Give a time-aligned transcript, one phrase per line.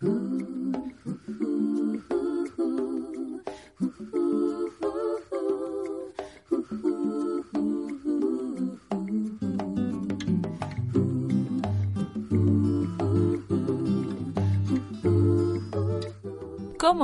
[0.00, 0.08] Cómo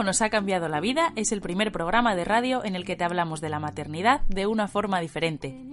[0.02, 3.04] nos ha cambiado la vida es el primer programa de radio en el que te
[3.04, 5.65] hablamos de la maternidad de una forma diferente.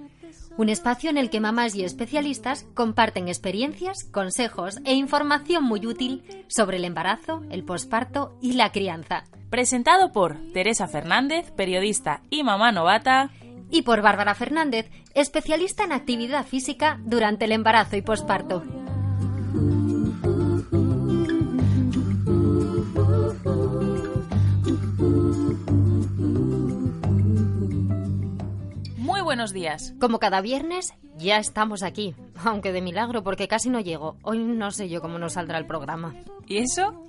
[0.55, 6.45] Un espacio en el que mamás y especialistas comparten experiencias, consejos e información muy útil
[6.47, 9.23] sobre el embarazo, el posparto y la crianza.
[9.49, 13.31] Presentado por Teresa Fernández, periodista y mamá novata.
[13.71, 18.63] Y por Bárbara Fernández, especialista en actividad física durante el embarazo y posparto.
[29.33, 29.95] Buenos días.
[29.99, 32.13] Como cada viernes, ya estamos aquí.
[32.45, 34.15] Aunque de milagro, porque casi no llego.
[34.21, 36.13] Hoy no sé yo cómo nos saldrá el programa.
[36.45, 37.03] ¿Y eso?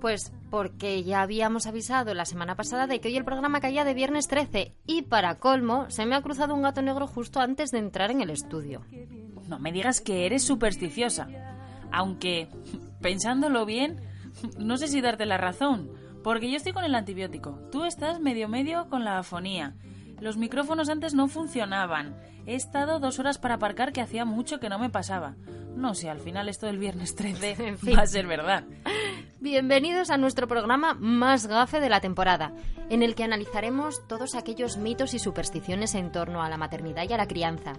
[0.00, 3.94] Pues porque ya habíamos avisado la semana pasada de que hoy el programa caía de
[3.94, 7.78] viernes 13 y para colmo se me ha cruzado un gato negro justo antes de
[7.78, 8.82] entrar en el estudio.
[9.46, 11.28] No me digas que eres supersticiosa.
[11.92, 12.48] Aunque,
[13.00, 14.00] pensándolo bien,
[14.58, 15.92] no sé si darte la razón.
[16.24, 17.60] Porque yo estoy con el antibiótico.
[17.70, 19.76] Tú estás medio medio con la afonía.
[20.22, 22.14] Los micrófonos antes no funcionaban.
[22.46, 25.34] He estado dos horas para aparcar que hacía mucho que no me pasaba.
[25.74, 27.98] No sé, al final esto del viernes 13 En fin.
[27.98, 28.62] va a ser verdad.
[29.40, 32.52] Bienvenidos a nuestro programa más gafe de la temporada,
[32.88, 37.12] en el que analizaremos todos aquellos mitos y supersticiones en torno a la maternidad y
[37.12, 37.72] a la crianza.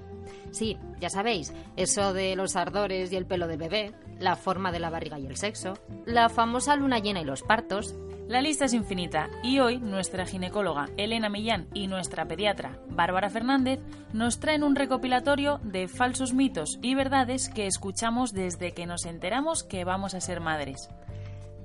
[0.52, 4.82] Sí, ya sabéis, eso de los ardores y el pelo del bebé, la forma de
[4.82, 7.96] la barriga y el sexo, la famosa luna llena y los partos,
[8.34, 13.80] La lista es infinita y hoy nuestra ginecóloga Elena Millán y nuestra pediatra Bárbara Fernández
[14.12, 19.64] nos traen un recopilatorio de falsos mitos y verdades que escuchamos desde que nos enteramos
[19.64, 20.90] que vamos a ser madres.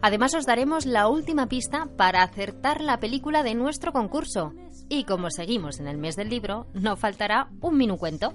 [0.02, 4.52] Además os daremos la última pista para acertar la película de nuestro concurso.
[4.90, 8.34] Y como seguimos en el mes del libro, no faltará un minucuento.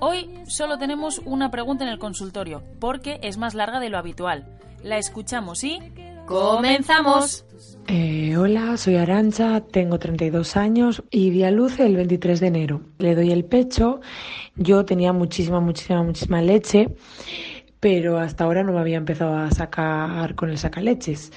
[0.00, 4.58] Hoy solo tenemos una pregunta en el consultorio porque es más larga de lo habitual.
[4.82, 5.78] La escuchamos y...
[6.26, 7.44] ¡Comenzamos!
[7.86, 12.80] Eh, hola, soy Arancha, tengo 32 años y di a luz el 23 de enero.
[12.98, 14.00] Le doy el pecho,
[14.56, 16.96] yo tenía muchísima, muchísima, muchísima leche,
[17.78, 21.30] pero hasta ahora no me había empezado a sacar con el sacaleches.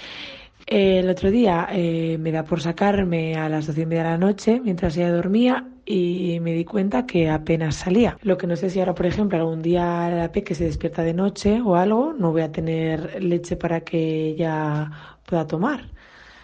[0.69, 4.09] Eh, el otro día eh, me da por sacarme a las doce y media de
[4.11, 8.17] la noche mientras ella dormía y me di cuenta que apenas salía.
[8.21, 11.13] Lo que no sé si ahora, por ejemplo, algún día la peque se despierta de
[11.13, 14.91] noche o algo, no voy a tener leche para que ella
[15.25, 15.89] pueda tomar.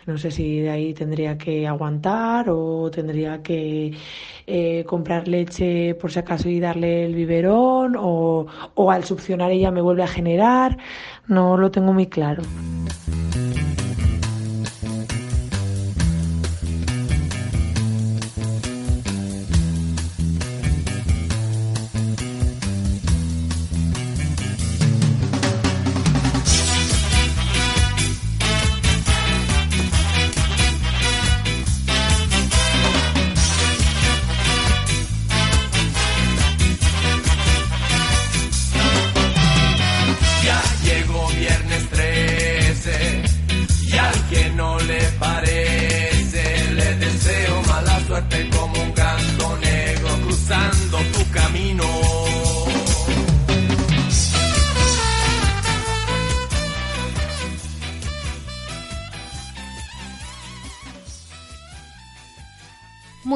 [0.06, 3.92] No sé si de ahí tendría que aguantar o tendría que
[4.48, 8.46] eh, comprar leche por si acaso y darle el biberón o,
[8.76, 10.78] o al succionar ella me vuelve a generar.
[11.28, 12.44] No lo tengo muy claro.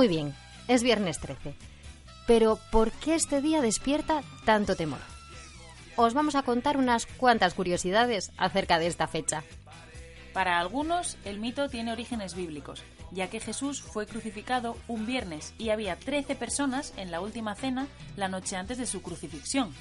[0.07, 0.33] Muy bien,
[0.69, 1.53] es viernes 13.
[2.27, 5.01] Pero ¿por qué este día despierta tanto temor?
[5.97, 9.43] Os vamos a contar unas cuantas curiosidades acerca de esta fecha.
[10.31, 15.71] Para algunos, el mito tiene orígenes bíblicos, ya que Jesús fue crucificado un viernes y
[15.71, 17.85] había 13 personas en la última cena
[18.15, 19.73] la noche antes de su crucifixión.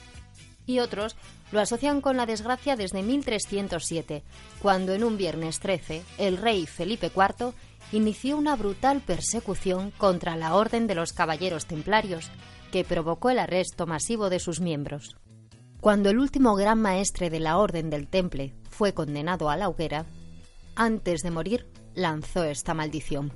[0.66, 1.14] Y otros
[1.52, 4.24] lo asocian con la desgracia desde 1307,
[4.60, 7.54] cuando en un viernes 13 el rey Felipe IV
[7.92, 12.30] inició una brutal persecución contra la Orden de los Caballeros Templarios,
[12.72, 15.16] que provocó el arresto masivo de sus miembros.
[15.80, 20.06] Cuando el último gran maestre de la Orden del Temple fue condenado a la hoguera,
[20.74, 23.32] antes de morir lanzó esta maldición.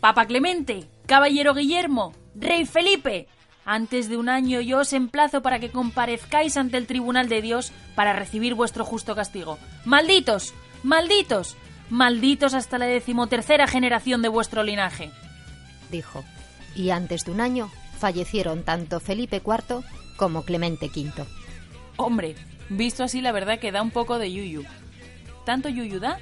[0.00, 3.28] Papa Clemente, Caballero Guillermo, Rey Felipe,
[3.64, 7.72] antes de un año yo os emplazo para que comparezcáis ante el tribunal de Dios
[7.94, 9.58] para recibir vuestro justo castigo.
[9.84, 10.54] ¡Malditos!
[10.82, 11.56] ¡Malditos!
[11.90, 15.10] ¡Malditos hasta la decimotercera generación de vuestro linaje!
[15.90, 16.24] dijo,
[16.74, 19.82] y antes de un año fallecieron tanto Felipe IV
[20.16, 21.24] como Clemente V.
[21.96, 22.36] Hombre,
[22.68, 24.64] visto así la verdad que da un poco de yuyu.
[25.44, 26.18] tanto yuyu da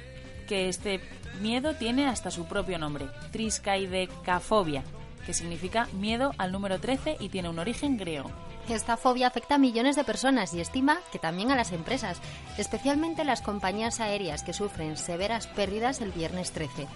[0.47, 1.01] que este
[1.41, 4.83] miedo tiene hasta su propio nombre, triskaidecafobia,
[5.27, 8.31] que significa miedo al número 13 y tiene un origen griego.
[8.69, 12.19] Esta fobia afecta a millones de personas y estima que también a las empresas,
[12.57, 16.87] especialmente las compañías aéreas que sufren severas pérdidas el viernes 13.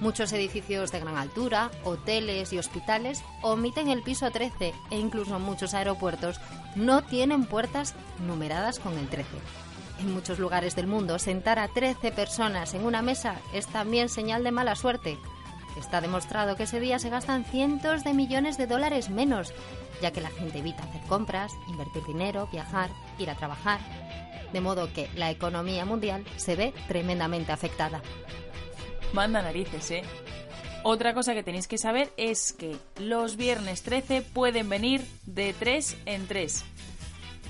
[0.00, 5.72] Muchos edificios de gran altura, hoteles y hospitales omiten el piso 13 e incluso muchos
[5.72, 6.40] aeropuertos
[6.76, 7.94] no tienen puertas
[8.26, 9.28] numeradas con el 13.
[10.00, 14.44] En muchos lugares del mundo, sentar a 13 personas en una mesa es también señal
[14.44, 15.18] de mala suerte.
[15.78, 19.54] Está demostrado que ese día se gastan cientos de millones de dólares menos,
[20.02, 23.78] ya que la gente evita hacer compras, invertir dinero, viajar, ir a trabajar.
[24.52, 28.02] De modo que la economía mundial se ve tremendamente afectada.
[29.12, 30.02] Manda narices, ¿eh?
[30.82, 35.96] Otra cosa que tenéis que saber es que los viernes 13 pueden venir de 3
[36.06, 36.64] en 3.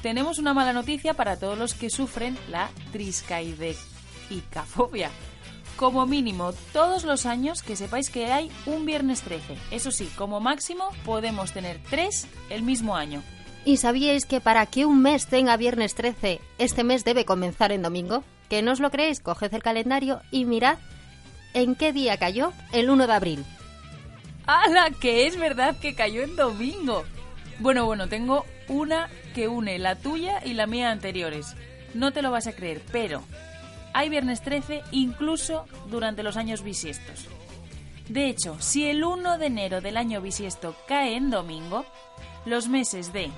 [0.03, 5.11] Tenemos una mala noticia para todos los que sufren la triscaidecafobia.
[5.79, 9.57] Como mínimo, todos los años que sepáis que hay un viernes 13.
[9.71, 13.23] Eso sí, como máximo podemos tener 3 el mismo año.
[13.65, 17.83] ¿Y sabíais que para que un mes tenga viernes 13, este mes debe comenzar en
[17.83, 18.25] domingo?
[18.49, 19.21] ¿Que no os lo creéis?
[19.21, 20.79] Coged el calendario y mirad
[21.55, 23.45] en qué día cayó el 1 de abril.
[24.47, 24.91] ¡Hala!
[25.01, 27.05] Que es verdad que cayó en domingo.
[27.61, 31.55] Bueno, bueno, tengo una que une la tuya y la mía anteriores.
[31.95, 33.23] No te lo vas a creer, pero
[33.99, 37.27] hay viernes 13 incluso durante los años bisiestos.
[38.09, 41.85] De hecho, si el 1 de enero del año bisiesto cae en domingo,
[42.47, 43.29] los meses de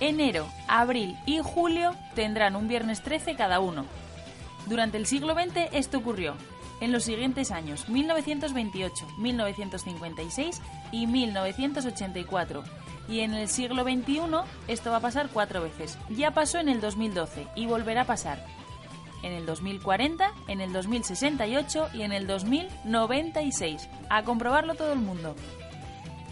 [0.00, 3.86] enero, abril y julio tendrán un viernes 13 cada uno.
[4.66, 6.34] Durante el siglo XX esto ocurrió
[6.80, 10.60] en los siguientes años 1928, 1956
[10.90, 12.64] y 1984.
[13.08, 14.20] Y en el siglo XXI
[14.66, 15.96] esto va a pasar cuatro veces.
[16.10, 18.44] Ya pasó en el 2012 y volverá a pasar
[19.22, 23.88] en el 2040, en el 2068 y en el 2096.
[24.10, 25.34] A comprobarlo todo el mundo.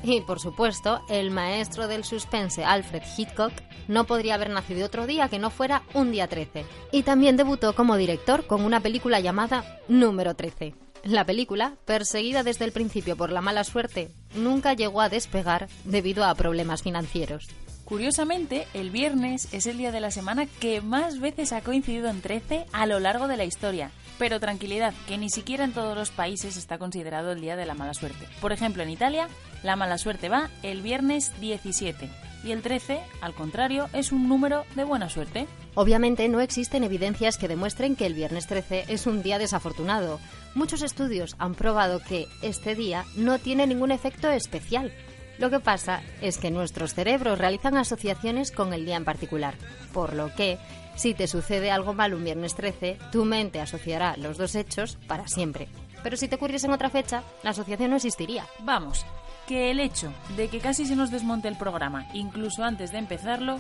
[0.02, 3.52] Y por supuesto, el maestro del suspense Alfred Hitchcock
[3.88, 6.64] no podría haber nacido otro día que no fuera un día 13.
[6.92, 10.74] Y también debutó como director con una película llamada Número 13.
[11.04, 16.24] La película, perseguida desde el principio por la mala suerte, nunca llegó a despegar debido
[16.24, 17.48] a problemas financieros.
[17.86, 22.20] Curiosamente, el viernes es el día de la semana que más veces ha coincidido en
[22.20, 23.92] 13 a lo largo de la historia.
[24.18, 27.74] Pero tranquilidad, que ni siquiera en todos los países está considerado el día de la
[27.74, 28.26] mala suerte.
[28.40, 29.28] Por ejemplo, en Italia,
[29.62, 32.10] la mala suerte va el viernes 17
[32.42, 35.46] y el 13, al contrario, es un número de buena suerte.
[35.76, 40.18] Obviamente no existen evidencias que demuestren que el viernes 13 es un día desafortunado.
[40.56, 44.92] Muchos estudios han probado que este día no tiene ningún efecto especial.
[45.38, 49.54] Lo que pasa es que nuestros cerebros realizan asociaciones con el día en particular,
[49.92, 50.58] por lo que,
[50.94, 55.28] si te sucede algo mal un viernes 13, tu mente asociará los dos hechos para
[55.28, 55.68] siempre.
[56.02, 58.46] Pero si te ocurriese en otra fecha, la asociación no existiría.
[58.60, 59.04] Vamos,
[59.46, 63.58] que el hecho de que casi se nos desmonte el programa, incluso antes de empezarlo,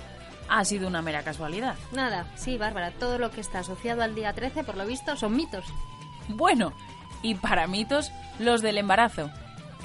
[0.48, 1.74] ha sido una mera casualidad.
[1.92, 5.36] Nada, sí, Bárbara, todo lo que está asociado al día 13, por lo visto, son
[5.36, 5.64] mitos.
[6.28, 6.72] Bueno,
[7.22, 9.30] y para mitos, los del embarazo.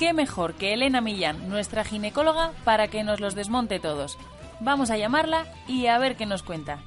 [0.01, 4.17] ¿Qué mejor que Elena Millán, nuestra ginecóloga, para que nos los desmonte todos?
[4.59, 6.79] Vamos a llamarla y a ver qué nos cuenta.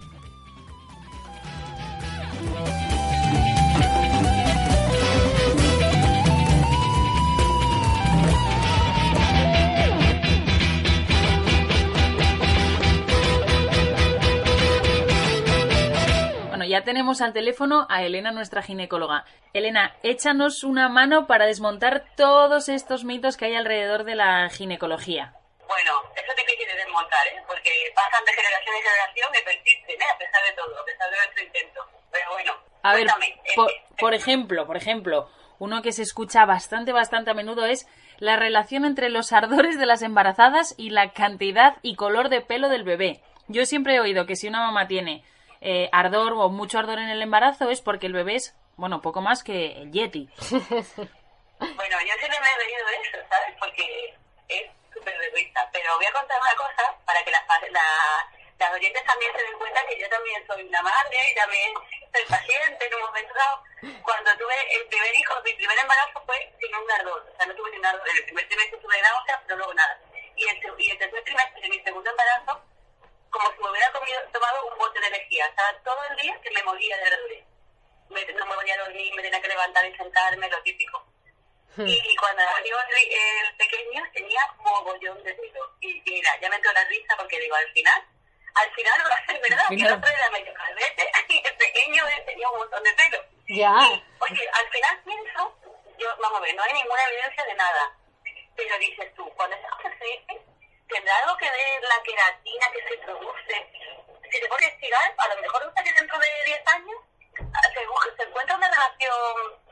[16.65, 19.27] Bueno, ya tenemos al teléfono a Elena, nuestra ginecóloga.
[19.53, 25.35] Elena, échanos una mano para desmontar todos estos mitos que hay alrededor de la ginecología.
[25.69, 27.43] Bueno, eso es difícil de desmontar, ¿eh?
[27.47, 30.05] porque pasan de generación en generación y persisten, ¿eh?
[30.15, 31.81] a pesar de todo, a pesar de nuestro intento.
[32.11, 32.53] Pero bueno,
[32.83, 33.41] A ver, cuéntame.
[33.57, 35.29] por, eh, por ejemplo, por ejemplo,
[35.59, 37.87] uno que se escucha bastante, bastante a menudo es
[38.21, 42.71] la relación entre los ardores de las embarazadas y la cantidad y color de pelo
[42.71, 43.21] del bebé.
[43.49, 45.23] Yo siempre he oído que si una mamá tiene
[45.65, 49.21] eh, ardor o mucho ardor en el embarazo es porque el bebé es, bueno, poco
[49.21, 50.29] más que el yeti.
[51.59, 53.55] Bueno, yo siempre me he reído de eso, ¿sabes?
[53.59, 54.15] Porque
[54.49, 55.61] es súper de risa.
[55.73, 58.27] Pero voy a contar una cosa para que las, la-
[58.59, 61.73] las oyentes también se den cuenta que yo también soy una madre y también
[62.13, 63.63] soy paciente en un momento dado.
[64.03, 67.25] Cuando tuve el primer hijo, mi primer embarazo fue sin un ardor.
[67.33, 68.09] O sea, no tuve ni un ardor.
[68.09, 69.99] El primer trimestre tuve náuseas, pero luego nada.
[70.37, 72.61] Y el, y el tercer trimestre de mi segundo embarazo,
[73.35, 75.47] como si me hubiera comido, tomado un bote de energía.
[75.47, 77.45] Estaba todo el día que me moría de ardores.
[78.11, 81.05] Me- no me podía dormir, me tenía que levantar y sentarme, lo típico.
[81.77, 85.73] Y cuando nació el, pequeño tenía mogollón de pelo.
[85.81, 88.05] Y mira, ya me entró la risa porque digo, al final,
[88.55, 92.05] al final va a ser verdad, que el otro era medio calvete y el pequeño
[92.27, 93.25] tenía un montón de pelo.
[93.49, 93.75] Ya.
[94.21, 95.59] Oye, al final pienso,
[95.99, 97.97] yo, vamos a ver, no hay ninguna evidencia de nada.
[98.55, 100.54] Pero dices tú, cuando esas cosas se dicen,
[100.89, 103.57] ¿tendrá algo que ver la queratina que se produce?
[104.31, 106.97] Si te pones a estirar, a lo mejor resulta que dentro de 10 años
[107.35, 109.15] se, se encuentra una relación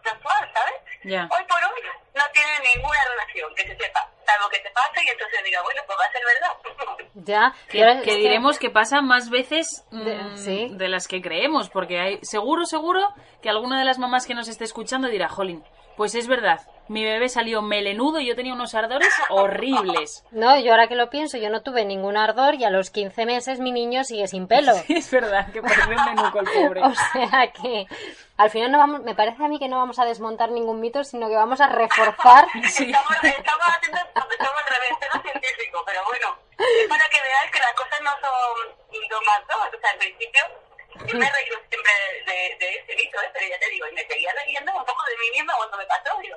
[0.04, 0.74] sexual, ¿sabes?
[1.04, 1.82] Hoy por hoy
[2.14, 4.08] no tiene ninguna relación, que se sepa.
[4.24, 6.98] Salvo que se pase y entonces diga, bueno, pues va a ser verdad.
[7.14, 7.54] Ya.
[7.68, 10.68] Que, diremos que pasa más veces mm, De- sí.
[10.72, 13.06] de las que creemos, porque hay seguro, seguro
[13.42, 15.62] que alguna de las mamás que nos esté escuchando dirá, Jolín,
[15.96, 20.24] pues es verdad, mi bebé salió melenudo y yo tenía unos ardores horribles.
[20.32, 23.26] No, yo ahora que lo pienso, yo no tuve ningún ardor y a los 15
[23.26, 24.72] meses mi niño sigue sin pelo.
[24.88, 26.82] es verdad, que parece un menuco el pobre.
[26.84, 27.86] O sea que
[28.36, 31.04] al final no vamos, me parece a mí que no vamos a desmontar ningún mito,
[31.04, 32.46] sino que vamos a reforzar.
[32.68, 32.84] Sí.
[32.84, 37.60] Estamos, estamos haciendo estamos al revés, cero científico, pero bueno, es para que veáis que
[37.60, 39.68] las cosas no son dos más dos.
[39.76, 40.42] O sea, al principio
[41.06, 41.92] yo me reí siempre
[42.26, 43.30] de, de, de ese mito, ¿eh?
[43.32, 45.86] pero ya te digo, y me seguía riendo un poco de mí misma cuando me
[45.86, 46.16] pasó.
[46.20, 46.36] Digo,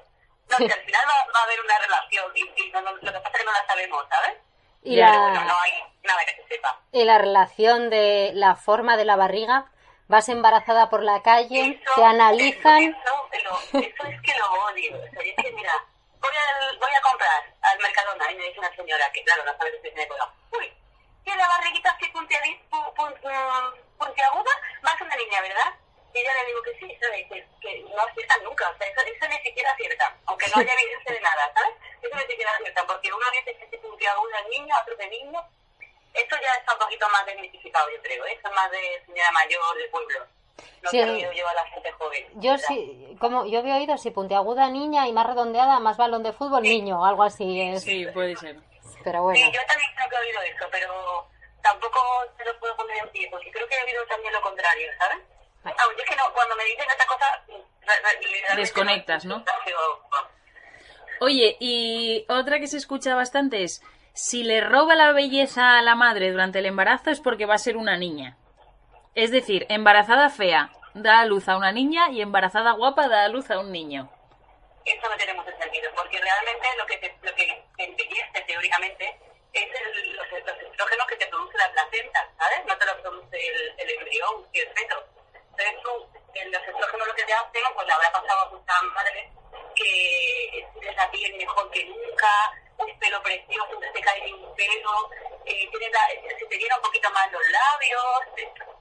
[0.49, 2.99] no, que al final va, va a haber una relación y, y no, no, lo
[2.99, 4.37] que pasa es que no la sabemos, ¿sabes?
[4.83, 6.79] Y Pero bueno, no la, hay nada que se sepa.
[6.91, 9.71] y la relación de la forma de la barriga,
[10.07, 12.83] vas embarazada por la calle, Eso- te analizan.
[12.83, 14.95] Eso, eso, eso es que lo odio.
[14.95, 15.73] O sea, es que mira,
[16.19, 19.57] voy, al, voy a comprar al Mercadona y me dice una señora que, claro, no
[19.57, 20.33] sabe que estoy ginecología.
[20.51, 20.73] Uy,
[21.23, 24.51] tiene la barriguita así puntiadi- pu- pun- mm, puntiaguda,
[24.97, 25.73] ser una niña, ¿verdad?
[26.13, 26.97] Y ella le digo que sí,
[27.61, 28.69] que no acierta nunca.
[28.69, 31.75] O sea, eso, eso ni siquiera acierta, aunque no haya evidencia de nada, ¿sabes?
[32.01, 35.39] Eso ni siquiera acierta, porque uno dice que es puntiaguda el niño, otro de niño.
[36.13, 38.25] Eso ya está un poquito más desmitificado, yo creo.
[38.25, 38.33] ¿eh?
[38.39, 40.25] Eso es más de señora mayor de pueblo.
[40.81, 41.01] No Sí.
[41.01, 42.25] oído yo a la gente joven.
[42.35, 42.65] Yo ¿verdad?
[42.67, 46.61] sí, como yo había oído, si puntiaguda niña y más redondeada, más balón de fútbol
[46.63, 47.83] niño, algo así es.
[47.83, 48.55] Sí, puede ser.
[49.03, 51.27] Pero Sí, bueno, yo también creo que he oído eso, pero
[51.65, 51.99] tampoco
[52.37, 55.17] te lo puedo poner en pie, porque creo que he oído también lo contrario, ¿sabes?
[55.63, 57.43] Aunque es que no, cuando me dicen esta cosa,
[58.55, 59.43] Desconectas, ¿no?
[61.21, 63.81] Oye, y otra que se escucha bastante es,
[64.13, 67.59] si le roba la belleza a la madre durante el embarazo es porque va a
[67.59, 68.37] ser una niña.
[69.15, 73.27] Es decir, embarazada fea da a luz a una niña y embarazada guapa da a
[73.29, 74.09] luz a un niño.
[74.85, 77.45] Eso no tiene mucho sentido, porque realmente lo que te, lo que
[77.77, 79.19] te embellece teóricamente
[79.53, 82.59] es el- los, los estrógenos que te produce la placenta, ¿sabes?
[82.67, 85.03] No te lo produce el, el embrión y el feto.
[85.57, 88.83] Entonces tú, en los estrógenos lo que te hacen, pues le habrá pasado a muchas
[88.93, 89.25] madres
[89.73, 92.27] que tienes la piel mejor que nunca,
[92.77, 95.09] un pelo precioso, no te cae ni un pelo,
[95.45, 96.07] eh, tienes la,
[96.37, 98.03] se te llena un poquito más los labios.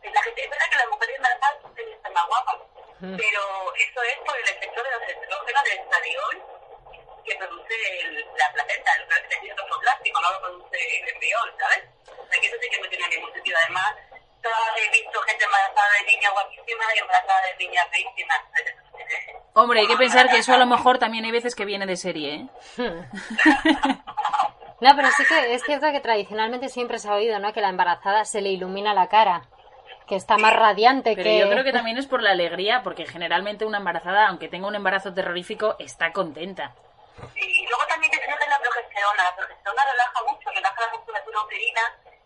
[0.03, 2.57] eh, La gente, es verdad que las mujeres embarazadas suelen estar más guapas,
[3.17, 6.43] pero eso es por el efecto de los estrógenos del estradiol
[7.25, 11.85] que produce el- la placenta, el tejido plástico, no lo produce el embrión, ¿sabes?
[12.19, 13.59] O sea que eso sí que no tiene ningún sentido.
[13.65, 13.95] Además,
[14.43, 18.35] todas he visto gente embarazada de niña guapísima y embarazada de niña feísima.
[19.75, 21.97] Hombre, hay que pensar que eso a lo mejor también hay veces que viene de
[21.97, 22.47] serie, ¿eh?
[24.81, 27.53] no, pero sí que es cierto que tradicionalmente siempre se ha oído, ¿no?
[27.53, 29.49] Que la embarazada se le ilumina la cara,
[30.07, 31.39] que está más radiante Pero que.
[31.41, 34.77] yo creo que también es por la alegría, porque generalmente una embarazada, aunque tenga un
[34.77, 36.73] embarazo terrorífico, está contenta.
[37.35, 39.25] Y luego también que se nota la progesterona.
[39.25, 41.83] La progesterona relaja mucho, relaja la musculatura uterina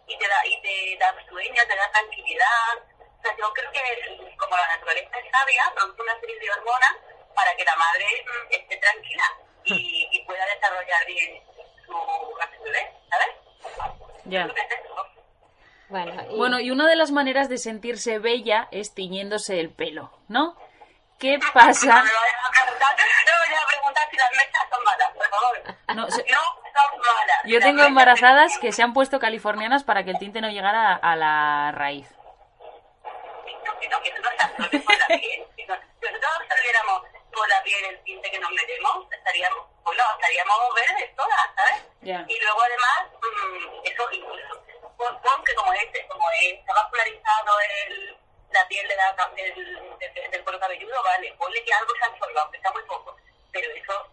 [0.07, 2.77] y te da, y te da sueño, te da tranquilidad.
[2.77, 7.08] O sea, yo creo que como la naturaleza es sabia, produce una serie de hormonas
[7.39, 9.25] para que la madre mm, esté tranquila
[9.65, 11.43] y, y pueda desarrollar bien
[11.87, 11.95] su
[12.65, 13.29] bebé, ¿sabes?
[14.25, 14.49] Ya.
[15.89, 20.11] Bueno, y- Bueno, y una de las maneras de sentirse bella es tiñéndose el pelo,
[20.29, 20.57] ¿no?
[21.19, 21.87] ¿Qué pasa?
[21.87, 25.11] No me vayas a preguntar, no me vayas a preguntar si las mechas son malas,
[25.15, 25.77] por favor.
[25.97, 27.39] No, se- No son malas.
[27.45, 31.17] Yo tengo embarazadas que se han puesto californianas para que el tinte no llegara a
[31.17, 32.09] la raíz.
[33.65, 35.47] No, que no, que eso no está solo por la piel.
[35.57, 35.75] Si no-
[37.47, 41.85] la piel el tinte que nos metemos, estaríamos, bueno, estaríamos verdes todas, ¿sabes?
[42.03, 42.25] Ya.
[42.29, 44.63] Y luego además, mm, eso incluso,
[44.97, 48.17] pon, pon que como es, como es, está vascularizado el,
[48.51, 49.55] la piel de la, del,
[49.99, 53.17] del, del cuero cabelludo, vale, ponle que algo se absorba, aunque sea muy poco,
[53.53, 54.07] pero eso,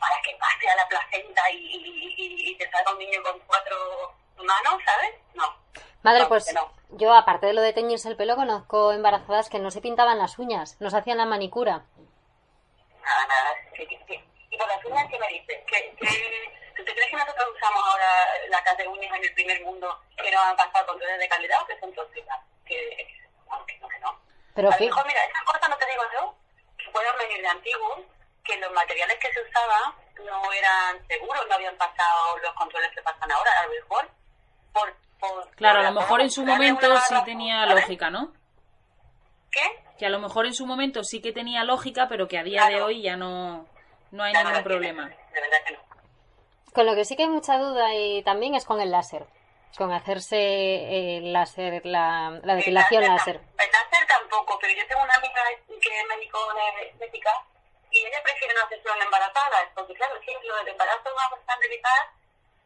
[0.00, 3.38] para que pase a la placenta y, y, y- y te salga un niño con
[3.40, 5.14] cuatro manos, ¿sabes?
[5.34, 5.56] No.
[6.02, 6.72] Madre, pues no.
[6.90, 10.36] yo, aparte de lo de teñirse el pelo, conozco embarazadas que no se pintaban las
[10.38, 11.84] uñas, no se hacían la manicura.
[13.02, 13.54] Nada, nada.
[13.76, 14.24] Sí, sí, sí.
[14.50, 15.58] Y por las uñas, ¿qué me dices?
[15.66, 18.12] ¿Que, que, ¿Tú te crees que nosotros usamos ahora
[18.76, 21.78] de uñas en el primer mundo que no han pasado controles de calidad o que
[21.78, 22.38] son tóxicas?
[22.64, 23.06] Que,
[23.50, 24.18] no, que no, que no.
[24.54, 26.34] Pero a lo mejor, mira, esas cosas no te digo yo,
[26.78, 28.00] que pueden venir de antiguos,
[28.44, 29.94] que los materiales que se usaban
[30.24, 34.10] no eran seguros, no habían pasado los controles que pasan ahora, a lo mejor.
[34.72, 38.32] Por, por, Claro, a lo la mejor en su momento sí tenía lógica, ¿no?
[39.52, 39.60] ¿Qué?
[39.98, 42.66] Que a lo mejor en su momento sí que tenía lógica, pero que a día
[42.66, 43.66] de hoy ya no,
[44.10, 45.08] no hay Ya no ningún problema.
[45.08, 45.78] De verdad que no.
[46.72, 49.26] Con lo que sí que hay mucha duda y también es con el láser.
[49.76, 53.36] Con hacerse el láser, la, la depilación el láser.
[53.36, 57.30] El láser tampoco, pero yo tengo una amiga que es médico de estética
[57.90, 61.28] y ella prefiere no hacerse una embarazada, porque claro, sí, lo del embarazo es una
[61.28, 62.12] cosa tan delicada,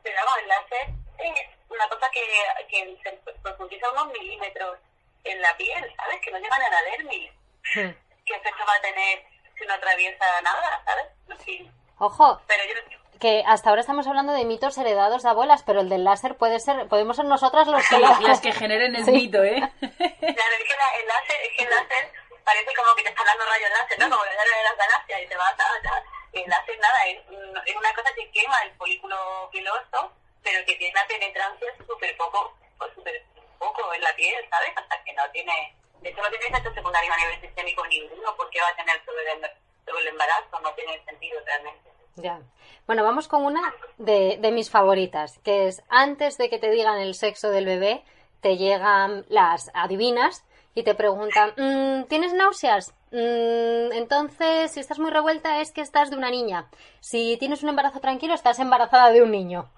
[0.02, 0.86] pero vamos, el láser
[1.18, 2.22] es una cosa que,
[2.68, 4.78] que se profundiza unos milímetros
[5.26, 6.20] en la piel, ¿sabes?
[6.22, 7.30] Que no llegan a la dermis.
[7.74, 7.90] Hmm.
[8.24, 9.24] ¿Qué efecto va a tener
[9.58, 11.06] si no atraviesa nada, ¿sabes?
[11.28, 12.74] En fin, Ojo, pero yo
[13.18, 16.60] que hasta ahora estamos hablando de mitos heredados de abuelas, pero el del láser puede
[16.60, 19.10] ser, podemos ser nosotras los que Sí, lo- las que generen el Sí.
[19.12, 19.56] mito, ¿eh?
[19.56, 22.12] Claro, es que la- el láser, es que el láser
[22.44, 24.10] parece como que te está dando rayos láser, ¿no?
[24.10, 25.64] Como el láser de las galaxias y te vas a...
[25.64, 26.04] a-
[26.34, 30.76] El láser nada, es, un- es una cosa que quema el folículo piloso, pero que
[30.76, 33.24] tiene una penetrancia súper poco, pues súper
[33.58, 34.70] poco en la piel, ¿sabes?
[34.76, 35.74] Hasta no tiene...
[36.00, 39.32] De hecho no tiene efecto secundario a nivel sistémico ninguno, porque va a tener sobre
[39.32, 39.40] el,
[39.84, 41.90] sobre el embarazo, no tiene sentido realmente.
[42.16, 42.40] Ya.
[42.86, 46.98] Bueno, vamos con una de, de mis favoritas, que es antes de que te digan
[47.00, 48.04] el sexo del bebé,
[48.40, 50.44] te llegan las adivinas
[50.74, 52.92] y te preguntan, "Mm, ¿tienes náuseas?
[53.10, 56.68] Mm, entonces, si estás muy revuelta es que estás de una niña.
[57.00, 59.70] Si tienes un embarazo tranquilo, estás embarazada de un niño.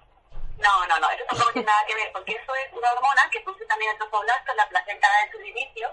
[0.59, 3.39] No, no, no, eso tampoco tiene nada que ver, porque eso es una hormona que
[3.39, 5.91] produce también el trofoblast, la placenta de sus inicios,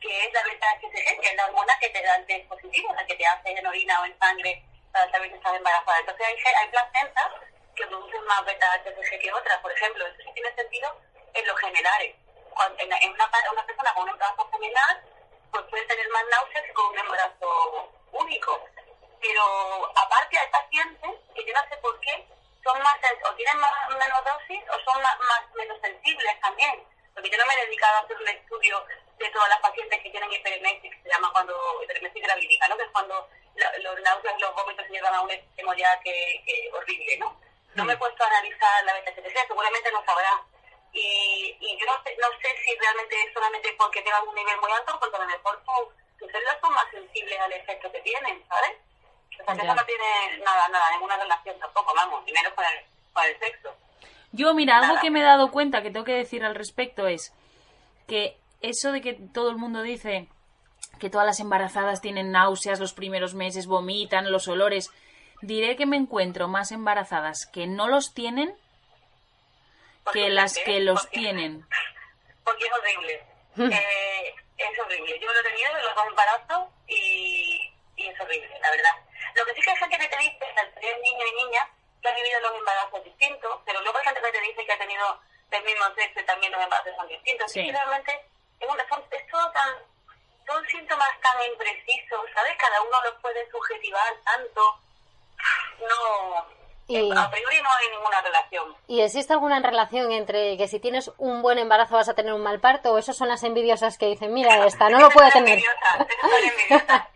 [0.00, 2.94] que es la beta HCG, que es la hormona que te da el test positivo,
[2.94, 5.98] la que te hace en orina o en sangre para saber si estás embarazada.
[5.98, 7.32] Entonces hay, hay placentas
[7.76, 10.96] que producen más beta HCG que otras, por ejemplo, eso sí tiene sentido
[11.34, 12.14] en los generales.
[12.54, 15.02] Cuando, en, en una, una persona con un embarazo general,
[15.52, 18.64] pues puede tener más náuseas que con un embarazo único.
[19.20, 22.26] Pero aparte hay pacientes que yo no sé por qué
[22.64, 26.82] son más o tienen más, menos dosis o son más, más menos sensibles también.
[27.14, 28.84] Porque yo no me he dedicado a hacer un estudio
[29.18, 32.76] de todas las pacientes que tienen hiperemesis, que se llama cuando hiperemesis gravídica, ¿no?
[32.76, 33.28] Que es cuando
[33.80, 37.36] los náuseas los vómitos se llevan a un extremo ya que, que horrible, ¿no?
[37.74, 39.12] No me he puesto a analizar la beta
[39.46, 40.42] seguramente no sabrá.
[40.92, 44.60] Y, y yo no sé, no sé si realmente es solamente porque tengan un nivel
[44.60, 45.62] muy alto, porque a lo mejor
[46.18, 48.76] tus células son más sensibles al efecto que tienen, ¿sabes?
[49.30, 49.54] Ya.
[49.54, 52.80] eso no tiene nada, nada, ninguna relación tampoco, vamos, primero con el,
[53.12, 53.74] con el sexo.
[54.32, 55.00] Yo, mira, algo Nada.
[55.00, 57.32] que me he dado cuenta que tengo que decir al respecto es
[58.06, 60.28] que eso de que todo el mundo dice
[60.98, 64.90] que todas las embarazadas tienen náuseas los primeros meses, vomitan, los olores,
[65.40, 68.54] diré que me encuentro más embarazadas que no los tienen
[70.04, 71.66] Porque- que las que los porque- tienen.
[72.44, 73.22] Porque es horrible.
[73.76, 75.18] Eh, es horrible.
[75.20, 77.60] Yo lo he tenido en los dos embarazos y,
[77.96, 78.92] y es horrible, la verdad.
[79.54, 81.68] Sí que hay gente que te dice, al tener niño y niña,
[82.02, 84.78] que ha vivido los embarazos distintos, pero luego hay gente que te dice que ha
[84.78, 87.50] tenido del mismo sexo y también los embarazos son distintos.
[87.52, 87.60] Sí.
[87.60, 88.24] Y realmente
[88.60, 89.74] es, una- son- es todo tan,
[90.46, 92.56] son síntomas tan imprecisos, ¿sabes?
[92.58, 94.80] Cada uno los puede subjetivar tanto.
[95.80, 96.46] No,
[96.88, 98.74] Y- a priori no hay ninguna relación.
[98.86, 102.42] ¿Y existe alguna relación entre que si tienes un buen embarazo vas a tener un
[102.42, 105.60] mal parto o esos son las envidiosas que dicen, mira, esta no lo puede tener?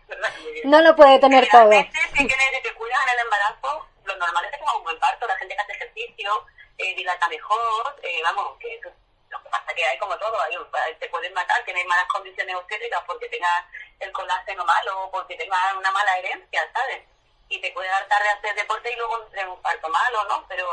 [0.65, 1.71] No lo puede tener todo.
[1.71, 4.99] Si tienes, si te cuidas en el embarazo, lo normal es que tengas un buen
[4.99, 6.45] parto, la gente que hace ejercicio,
[6.77, 8.89] eh, dilata mejor, eh, vamos, que eso,
[9.29, 10.55] lo que pasa que hay como todo, hay,
[10.99, 13.65] te pueden matar, tienes malas condiciones obstétricas porque tengas
[13.99, 17.03] el colágeno malo o porque tengas una mala herencia, ¿sabes?
[17.53, 20.43] Y te puede dar tarde a hacer deporte y luego tener un parto malo, ¿no?
[20.47, 20.67] Pero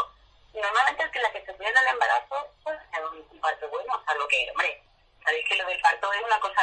[0.54, 4.26] normalmente el que la que se cuida en el embarazo tener un, parto bueno, salvo
[4.28, 4.82] que, hombre,
[5.22, 6.62] sabéis que lo del parto es una cosa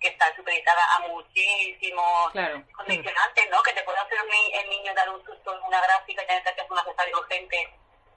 [0.00, 2.62] que está supeditada a muchísimos Claro.
[2.76, 3.60] condicionantes, ¿no?
[3.64, 6.26] Que te puede hacer un ni- el niño dar un susto en una gráfica y
[6.26, 7.68] tener que hacer una cesárea urgente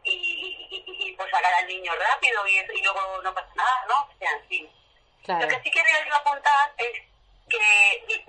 [0.03, 3.49] y, y, y, y, pues sacar al niño rápido y, eso- y luego no pasa
[3.55, 4.01] nada, ¿no?
[4.03, 4.71] O sea, en fin.
[5.23, 5.41] Claro.
[5.41, 7.01] Lo que sí quería yo apuntar es
[7.49, 8.25] que, que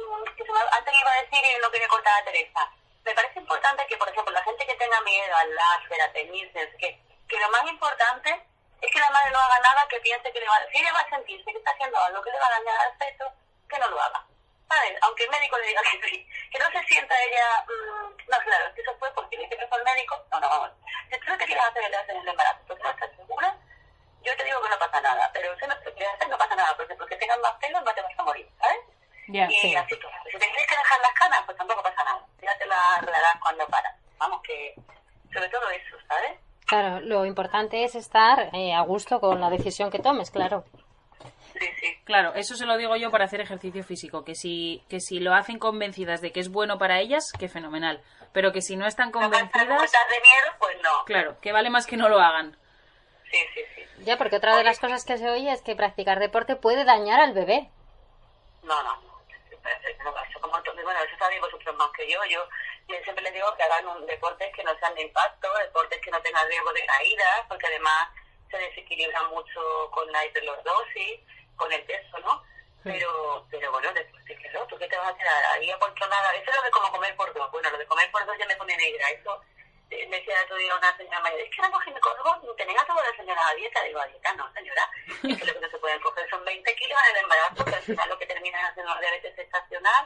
[0.72, 2.70] antes iba a decir y no quería cortar a Teresa.
[3.06, 6.76] Me parece importante que, por ejemplo, la gente que tenga miedo al láser, a teñirse,
[6.76, 8.44] que, que lo más importante
[8.82, 11.00] es que la madre no haga nada que piense que le va Si ella va
[11.00, 13.32] a sentirse que está haciendo algo que le va a dañar al feto,
[13.68, 14.26] que no lo haga.
[14.68, 14.98] ¿Sabes?
[15.02, 16.28] Aunque el médico le diga que sí.
[16.50, 19.78] Que no se sienta ella, mm, no, claro, que eso fue porque le que fue
[19.78, 20.26] el médico.
[20.32, 20.70] No, no, vamos.
[21.08, 23.56] Si tú no te quieres hacer el láser en el embarazo, porque no estás segura,
[24.22, 25.30] yo te digo que no pasa nada.
[25.32, 27.94] Pero si no te quieres hacer, no pasa nada, porque porque tengas más pelos no
[27.94, 28.80] te vas a morir, ¿sabes?
[29.28, 29.74] Ya, y sí.
[29.74, 31.75] así si te tienes que dejar las canas, pues tampoco
[33.40, 33.94] cuando paras.
[34.18, 34.74] Vamos, que
[35.32, 36.38] sobre todo eso, ¿sabes?
[36.66, 40.64] Claro, lo importante es estar eh, a gusto con la decisión que tomes, claro.
[41.52, 41.96] Sí, sí.
[42.04, 45.34] Claro, eso se lo digo yo para hacer ejercicio físico, que si, que si lo
[45.34, 48.02] hacen convencidas de que es bueno para ellas, que fenomenal.
[48.32, 51.04] Pero que si no están No convencidas, muertas de miedo, pues no.
[51.06, 52.56] claro, que vale más que no lo hagan.
[53.30, 54.04] Sí, sí, sí.
[54.04, 57.20] Ya, porque otra de las cosas que se oye es que practicar deporte puede dañar
[57.20, 57.70] al bebé.
[58.62, 59.16] No, no, no.
[59.30, 62.18] Eso, como, bueno, eso sabéis vosotros más que yo.
[62.30, 62.40] Yo,
[62.88, 66.10] yo siempre les digo que hagan un deportes que no sean de impacto, deportes que
[66.10, 68.08] no tengan riesgo de caída, porque además
[68.50, 71.20] se desequilibra mucho con la hiperlordosis,
[71.56, 72.42] con el peso, ¿no?
[72.84, 76.34] Pero, pero bueno, después de que ¿tú qué te vas a hacer ahí a controlar?
[76.36, 77.50] Eso es lo de como comer por dos.
[77.50, 79.10] Bueno, lo de comer por dos ya me pone negra.
[79.10, 79.42] Eso
[79.90, 83.02] eh, me decía otro día una señora mayor, es que la ginecólogo tenéis a toda
[83.02, 83.82] la señora a dieta.
[83.82, 84.88] Digo, a dieta no, señora.
[85.06, 87.74] Es que lo que no se pueden coger son 20 kilos en el embarazo, que
[87.74, 90.04] al final lo que termina es haciendo diabetes estacional,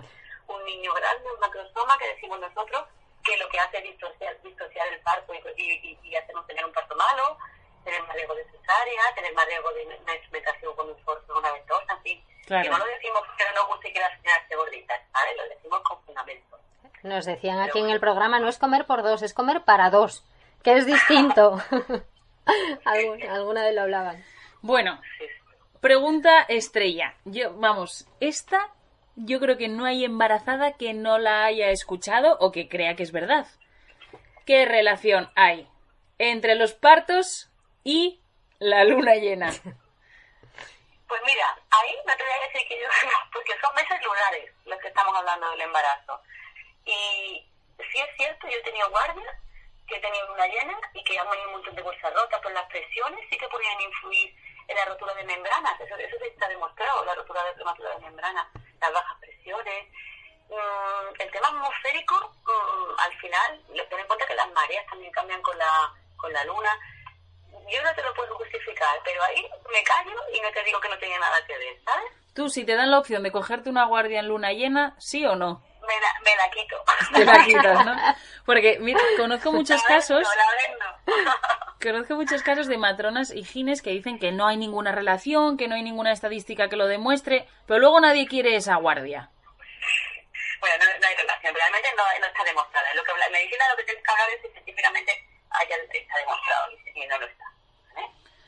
[0.55, 2.85] un niño grande, un macrosoma, que decimos nosotros,
[3.23, 6.73] que lo que hace es distorsionar, distorsionar el parto y, y, y, hacernos tener un
[6.73, 7.39] parto malo,
[7.85, 11.53] tener más riesgo de cesárea, tener más riesgo de una instrumentación con un esfuerzo, una
[11.53, 12.25] ventosa, en fin.
[12.47, 15.37] Que no lo decimos porque no nos guste que la señora esté gordita, ¿sabes?
[15.37, 16.59] Lo decimos con fundamento.
[17.03, 20.25] Nos decían aquí en el programa, no es comer por dos, es comer para dos,
[20.65, 21.63] que es distinto.
[22.85, 24.25] alguna vez lo hablaban.
[24.63, 25.01] Bueno,
[25.81, 27.15] pregunta estrella.
[27.25, 28.71] Yo, vamos, esta
[29.25, 33.03] yo creo que no hay embarazada que no la haya escuchado o que crea que
[33.03, 33.47] es verdad.
[34.47, 35.69] ¿Qué relación hay
[36.19, 37.51] entre los partos
[37.85, 38.21] y
[38.59, 39.51] la luna llena?
[41.11, 42.87] Pues mira, ahí te voy a decir que yo,
[43.33, 46.21] porque son meses lunares los que estamos hablando del embarazo.
[46.85, 47.45] Y
[47.79, 49.35] sí es cierto, yo he tenido guardias
[49.89, 52.65] que he tenido luna llena y que han venido un montón de bolsas por las
[52.67, 54.37] presiones, sí que podían influir
[54.69, 58.47] en la rotura de membranas, eso, eso está demostrado, la rotura de prematura de membranas,
[58.81, 59.87] las bajas presiones.
[60.49, 65.43] Mm, el tema atmosférico, mm, al final, ten en cuenta que las mareas también cambian
[65.43, 66.79] con la, con la luna
[67.71, 70.88] yo no te lo puedo justificar, pero ahí me callo y no te digo que
[70.88, 72.11] no tenía nada que ver, ¿sabes?
[72.35, 75.37] Tú, si te dan la opción de cogerte una guardia en luna llena, ¿sí o
[75.37, 75.62] no?
[75.90, 76.85] Me la, me la quito.
[77.14, 77.96] Te la quitas, ¿no?
[78.46, 80.26] Porque, mira, conozco muchos casos...
[81.83, 85.66] Conozco muchos casos de matronas y gines que dicen que no hay ninguna relación, que
[85.66, 89.31] no hay ninguna estadística que lo demuestre, pero luego nadie quiere esa guardia.
[90.61, 92.87] Bueno, no, hay relación, realmente no, no, está demostrada.
[92.94, 96.70] Lo que la medicina lo que tienes que hablar es si científicamente haya, está demostrado
[96.94, 97.44] y no lo está.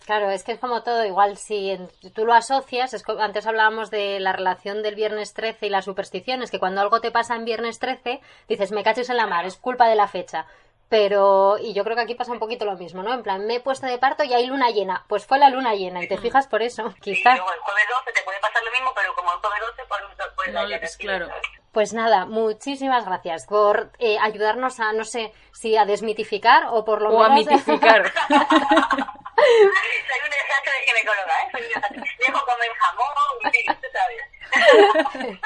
[0.07, 1.79] Claro, es que es como todo, igual si
[2.15, 6.51] tú lo asocias, es, antes hablábamos de la relación del viernes 13 y las supersticiones,
[6.51, 9.57] que cuando algo te pasa en viernes 13, dices, me caches en la mar, es
[9.57, 10.47] culpa de la fecha.
[10.89, 13.15] Pero, y yo creo que aquí pasa un poquito lo mismo, ¿no?
[13.15, 15.07] En plan, me he puesto de parto y hay luna llena.
[15.09, 17.39] Pues fue la luna llena, y te fijas por eso, quizás.
[17.39, 20.01] El jueves 12 te puede pasar lo mismo, pero como el jueves 12, pues,
[20.37, 21.29] pues no, es claro.
[21.73, 27.01] Pues nada, muchísimas gracias por eh, ayudarnos a, no sé, si a desmitificar o por
[27.01, 27.23] lo menos...
[27.23, 28.13] O a mitificar.
[28.29, 29.71] soy un
[30.31, 31.49] desastre de ginecóloga, ¿eh?
[31.51, 32.05] Soy un desastre.
[32.27, 33.09] Dejo comer jamón,
[33.93, 35.41] sabes.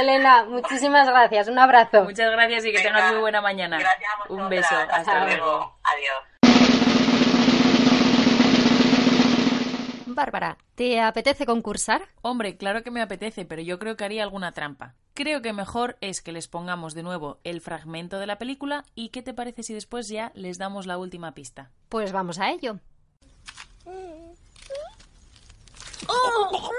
[0.00, 1.48] Elena, muchísimas gracias.
[1.48, 2.04] Un abrazo.
[2.04, 3.78] Muchas gracias y que tengas muy buena mañana.
[3.78, 4.74] Gracias a Un beso.
[4.74, 5.78] Hasta, luego.
[5.84, 6.22] Adiós.
[10.06, 12.08] Bárbara, ¿te apetece concursar?
[12.22, 14.94] Hombre, claro que me apetece, pero yo creo que haría alguna trampa.
[15.14, 19.10] Creo que mejor es que les pongamos de nuevo el fragmento de la película y
[19.10, 21.70] qué te parece si después ya les damos la última pista.
[21.90, 22.78] Pues vamos a ello.
[26.08, 26.70] ¡Oh!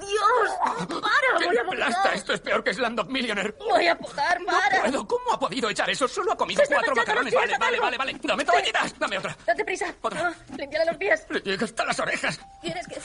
[0.00, 0.50] ¡Dios!
[0.88, 1.46] ¡Para!
[1.46, 2.14] ¡Voy a aplasta!
[2.14, 3.54] Esto es peor que Slumdog Millionaire.
[3.58, 4.38] ¡Voy a podar!
[4.46, 4.86] ¡Para!
[4.86, 5.06] No puedo.
[5.06, 6.08] ¿Cómo ha podido echar eso?
[6.08, 7.34] Solo ha comido cuatro macarrones.
[7.34, 8.20] Vale, vale, vale, vale.
[8.22, 8.98] Dame toallitas.
[8.98, 9.36] Dame otra.
[9.46, 9.94] Date prisa.
[10.00, 10.28] Otra.
[10.28, 11.26] Ah, límpiale los pies.
[11.28, 12.40] Le llega hasta las orejas.
[12.62, 12.98] Tienes que...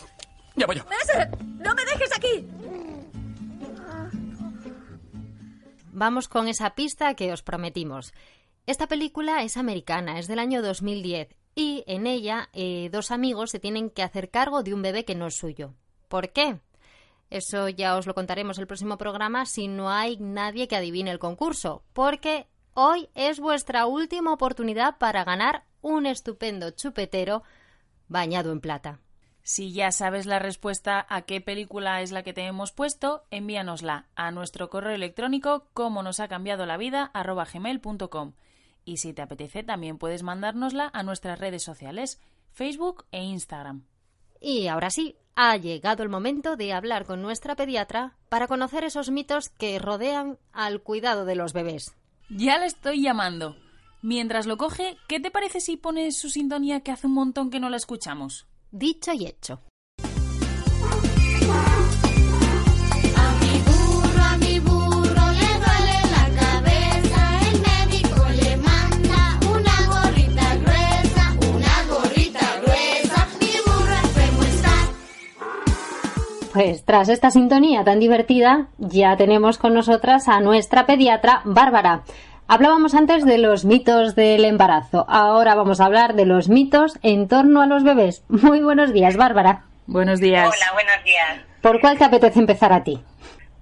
[0.56, 0.86] Ya voy yo.
[1.04, 1.30] ¡Ese!
[1.44, 2.48] ¡No me dejes aquí!
[5.97, 8.13] Vamos con esa pista que os prometimos.
[8.65, 13.60] Esta película es americana, es del año 2010 y en ella eh, dos amigos se
[13.60, 15.73] tienen que hacer cargo de un bebé que no es suyo.
[16.10, 16.60] ¿Por qué?
[17.29, 21.19] Eso ya os lo contaremos el próximo programa si no hay nadie que adivine el
[21.19, 27.43] concurso, porque hoy es vuestra última oportunidad para ganar un estupendo chupetero
[28.10, 28.99] bañado en plata.
[29.47, 34.08] Si ya sabes la respuesta a qué película es la que te hemos puesto, envíanosla
[34.15, 38.34] a nuestro correo electrónico como nos ha cambiado la vida gmail.com.
[38.86, 42.19] Y si te apetece, también puedes mandárnosla a nuestras redes sociales,
[42.53, 43.86] Facebook e Instagram.
[44.41, 49.12] Y ahora sí, ha llegado el momento de hablar con nuestra pediatra para conocer esos
[49.12, 51.95] mitos que rodean al cuidado de los bebés.
[52.29, 53.55] Ya le estoy llamando.
[54.01, 57.60] Mientras lo coge, ¿qué te parece si pones su sintonía que hace un montón que
[57.60, 58.47] no la escuchamos?
[58.77, 59.61] Dicho y hecho.
[76.53, 82.03] Pues tras esta sintonía tan divertida, ya tenemos con nosotras a nuestra pediatra Bárbara.
[82.47, 85.08] Hablábamos antes de los mitos del embarazo.
[85.10, 88.23] Ahora vamos a hablar de los mitos en torno a los bebés.
[88.29, 89.63] Muy buenos días, Bárbara.
[89.88, 90.47] Buenos días.
[90.47, 91.39] Hola, buenos días.
[91.63, 93.03] ¿Por cuál te apetece empezar a ti?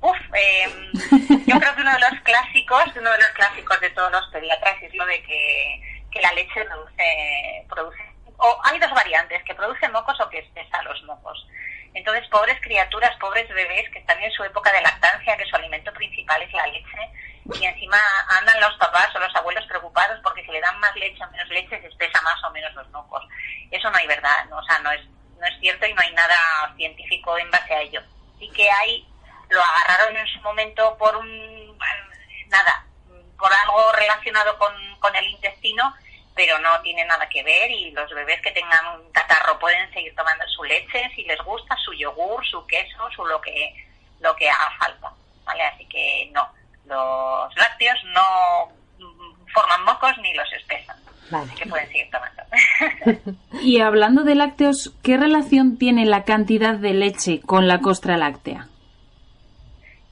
[0.02, 0.68] Uf, eh,
[1.48, 4.76] yo creo que uno de los clásicos, uno de los clásicos de todos los pediatras
[4.82, 8.04] es lo de que, que la leche produce, produce,
[8.36, 11.48] o hay dos variantes, que produce mocos o que espesa los mocos.
[11.94, 15.94] Entonces, pobres criaturas, pobres bebés que están en su época de lactancia, que su alimento
[15.94, 16.98] principal es la leche,
[17.46, 17.98] y encima
[18.30, 21.50] andan los papás o los abuelos preocupados porque si le dan más leche o menos
[21.50, 23.24] leche se espesa más o menos los mocos.
[23.70, 24.58] Eso no hay verdad, ¿no?
[24.58, 25.02] o sea, no es,
[25.40, 28.02] no es cierto y no hay nada científico en base a ello.
[28.40, 29.06] Sí que hay,
[29.50, 31.78] lo agarraron en su momento por un,
[32.48, 32.86] nada,
[33.38, 35.94] por algo relacionado con, con el intestino,
[36.36, 40.16] pero no tiene nada que ver y los bebés que tengan un catarro pueden seguir
[40.16, 43.86] tomando su leche si les gusta, su yogur, su queso, su lo que,
[44.22, 45.12] lo que haga falta,
[45.44, 45.64] ¿vale?
[45.64, 48.72] Así que no los lácteos no
[49.54, 50.98] forman mocos ni los espesan.
[51.32, 52.44] Así que pueden seguir tomando.
[53.62, 58.68] y hablando de lácteos, ¿qué relación tiene la cantidad de leche con la costra láctea?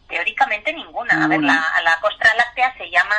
[0.07, 1.23] Teóricamente ninguna.
[1.23, 3.15] A ver, la, la, costra láctea se llama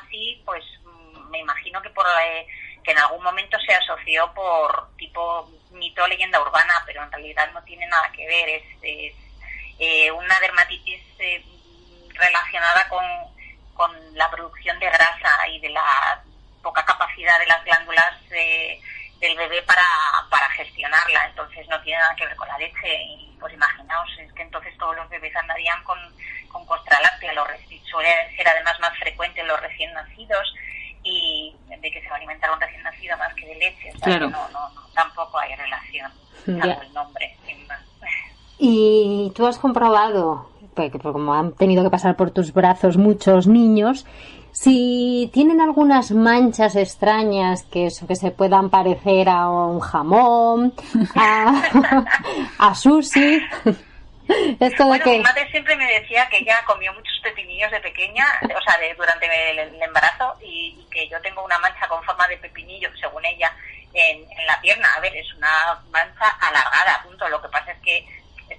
[0.00, 2.46] así, pues mm, me imagino que por eh,
[2.82, 7.62] que en algún momento se asoció por tipo mito leyenda urbana, pero en realidad no
[7.62, 8.48] tiene nada que ver.
[8.48, 9.14] Es, es
[9.78, 11.44] eh, una dermatitis eh,
[12.18, 13.04] relacionada con,
[13.74, 16.22] con la producción de grasa y de la
[16.62, 19.84] poca capacidad de las glándulas del bebé para,
[20.30, 21.26] para gestionarla.
[21.26, 23.02] Entonces no tiene nada que ver con la leche.
[23.02, 25.98] Y pues imaginaos, es que entonces todos los bebés andarían con,
[26.48, 27.32] con costra láctea.
[27.34, 27.46] Lo,
[27.90, 30.54] suele ser además más frecuente en los recién nacidos
[31.02, 33.92] y de que se va a alimentar un recién nacido más que de leche.
[33.94, 36.12] O sea, que no, no, no, tampoco hay relación,
[36.44, 37.36] salvo el nombre.
[37.46, 37.80] Sin más.
[38.58, 44.06] ¿Y tú has comprobado porque como han tenido que pasar por tus brazos muchos niños,
[44.52, 50.72] si tienen algunas manchas extrañas que eso que se puedan parecer a un jamón,
[51.14, 52.04] a,
[52.58, 53.42] a sushi.
[54.58, 55.10] Esto de bueno, que...
[55.10, 58.92] mi madre siempre me decía que ella comió muchos pepinillos de pequeña, o sea, de,
[58.94, 62.88] durante el, el embarazo, y, y, que yo tengo una mancha con forma de pepinillo,
[62.98, 63.52] según ella,
[63.92, 64.88] en, en la pierna.
[64.96, 67.28] A ver, es una mancha alargada, punto.
[67.28, 68.06] Lo que pasa es que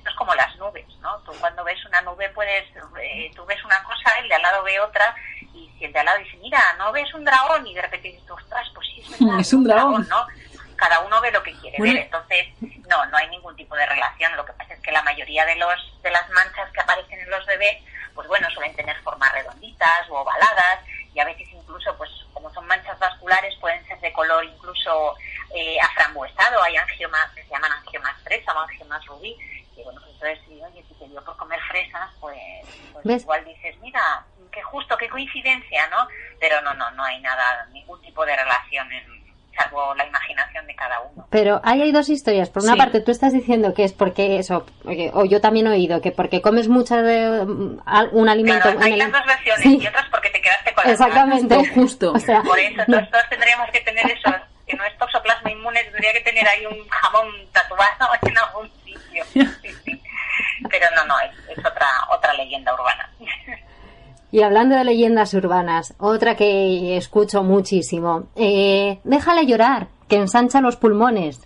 [0.08, 1.17] esto es como las nubes, ¿no?
[1.20, 2.65] Tú cuando ves una nube puedes,
[3.02, 5.13] eh, tú ves una cosa, el de al lado ve otra,
[5.54, 8.10] y si el de al lado dice, mira, no ves un dragón, y de repente
[8.10, 10.08] dices, ostras, pues sí, es, verdad, es un dragón.
[10.08, 10.28] ¿no?
[10.76, 11.93] Cada uno ve lo que quiere bueno.
[11.93, 12.48] ver, entonces,
[12.88, 14.36] no, no hay ningún tipo de relación.
[14.38, 17.30] Lo que pasa es que la mayoría de los de las manchas que aparecen en
[17.30, 20.80] los bebés, pues bueno, suelen tener formas redonditas o ovaladas,
[21.13, 25.15] y a veces incluso, pues como son manchas vasculares, pueden ser de color incluso
[25.56, 29.36] eh, aframbuesado, hay angiomas que se llaman angiomas fresa o angiomas rubí,
[29.88, 32.38] bueno, pues entonces, sí, oye, si te dio por comer fresas, pues,
[33.04, 36.08] pues igual dices, mira, qué justo, qué coincidencia, ¿no?
[36.39, 40.76] Pero no, no, no hay nada, ningún tipo de relación en, salvo la imaginación de
[40.76, 41.26] cada uno.
[41.30, 42.50] Pero ahí hay dos historias.
[42.50, 42.78] Por una sí.
[42.78, 44.65] parte, tú estás diciendo que es porque eso,
[45.13, 47.41] o yo también he oído que porque comes mucho de
[48.12, 48.63] un alimento.
[48.63, 49.80] Claro, hay las dos versiones sí.
[49.82, 51.56] y otras porque te quedaste con Exactamente.
[51.56, 52.12] Justo, justo.
[52.13, 53.08] O sea, Por eso, no.
[53.08, 54.34] todos tendríamos que tener eso.
[54.67, 58.69] Que no es toxoplasma inmune, tendría que tener ahí un jamón tatuado en algún
[59.25, 59.49] sitio.
[59.62, 60.01] Sí, sí.
[60.69, 63.10] Pero no, no, es, es otra, otra leyenda urbana.
[64.30, 68.27] Y hablando de leyendas urbanas, otra que escucho muchísimo.
[68.36, 71.39] Eh, déjale llorar, que ensancha los pulmones.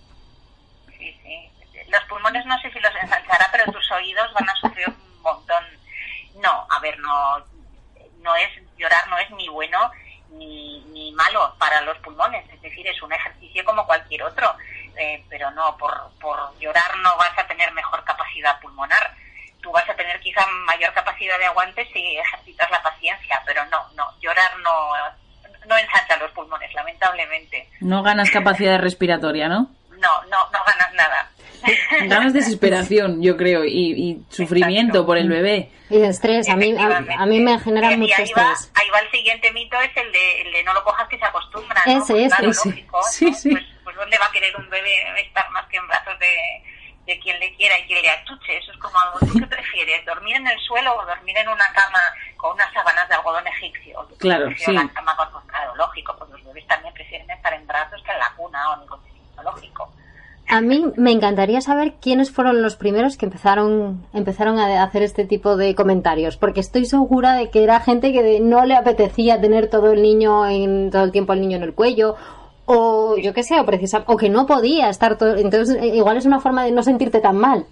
[0.97, 1.49] Sí, sí.
[1.89, 5.63] Los pulmones no sé si los ensanchará, pero tus oídos van a sufrir un montón.
[6.41, 7.37] No, a ver, no,
[8.23, 9.77] no es llorar, no es ni bueno
[10.31, 12.43] ni, ni malo para los pulmones.
[12.51, 14.55] Es decir, es un ejercicio como cualquier otro.
[14.97, 19.15] Eh, pero no, por, por llorar no vas a tener mejor capacidad pulmonar
[19.61, 23.77] tú vas a tener quizá mayor capacidad de aguante si ejercitas la paciencia, pero no,
[23.95, 24.71] no, llorar no,
[25.67, 27.69] no ensancha los pulmones, lamentablemente.
[27.79, 29.69] No ganas capacidad respiratoria, ¿no?
[29.91, 31.29] No, no, no ganas nada.
[32.07, 35.05] Ganas desesperación, yo creo, y, y sufrimiento Exacto.
[35.05, 35.69] por el bebé.
[35.91, 38.89] Y estrés, a mí, a, a mí me genera y, mucho y ahí va, ahí
[38.89, 41.83] va el siguiente mito, es el de, el de no lo cojas que se acostumbra.
[41.85, 41.91] ¿no?
[42.01, 42.69] Ese, pues, ese, claro, ese.
[42.69, 43.33] lógico, Sí, ¿no?
[43.33, 43.49] sí.
[43.51, 46.33] Pues, pues ¿dónde va a querer un bebé estar más que en brazos de,
[47.05, 48.57] de quien le quiera y quien le achuche.
[48.57, 50.05] Eso es como algo, ¿tú qué prefieres?
[50.05, 51.99] ¿Dormir en el suelo o dormir en una cama
[52.37, 54.07] con unas sábanas de algodón egipcio?
[54.09, 54.87] Yo Claro, prefiero sí.
[54.87, 58.19] la cama con, claro, lógico, pues los bebés también prefieren estar en brazos que en
[58.19, 59.91] la cuna o en el cochecito, lógico.
[60.49, 65.23] A mí me encantaría saber quiénes fueron los primeros que empezaron, empezaron a hacer este
[65.25, 69.69] tipo de comentarios, porque estoy segura de que era gente que no le apetecía tener
[69.69, 72.17] todo el niño en todo el tiempo el niño en el cuello
[72.73, 76.17] o yo qué sé, o precisa, o que no podía estar todo, entonces eh, igual
[76.17, 77.65] es una forma de no sentirte tan mal.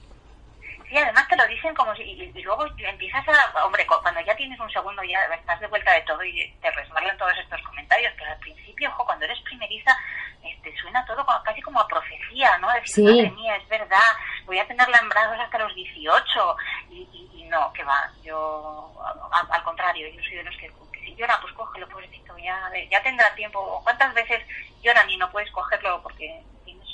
[0.90, 4.22] Sí, además te lo dicen como si, y, y luego empiezas a, hombre, cu- cuando
[4.22, 7.62] ya tienes un segundo ya estás de vuelta de todo y te resbalan todos estos
[7.62, 9.96] comentarios, pero al principio, ojo, cuando eres primeriza,
[10.44, 12.72] este, suena todo como- casi como a profecía, ¿no?
[12.74, 13.04] Decir, Sí.
[13.04, 14.10] madre mía, es verdad,
[14.48, 16.56] voy a tenerla en brazos hasta los 18
[16.90, 18.92] y, y- y no, que va, yo
[19.32, 22.58] a- al contrario, yo soy de los que, que si llora, pues cógelo, pobrecito, ya,
[22.90, 23.80] ya tendrá tiempo.
[23.84, 24.42] ¿Cuántas veces
[24.82, 26.88] lloran y no puedes cogerlo porque tienes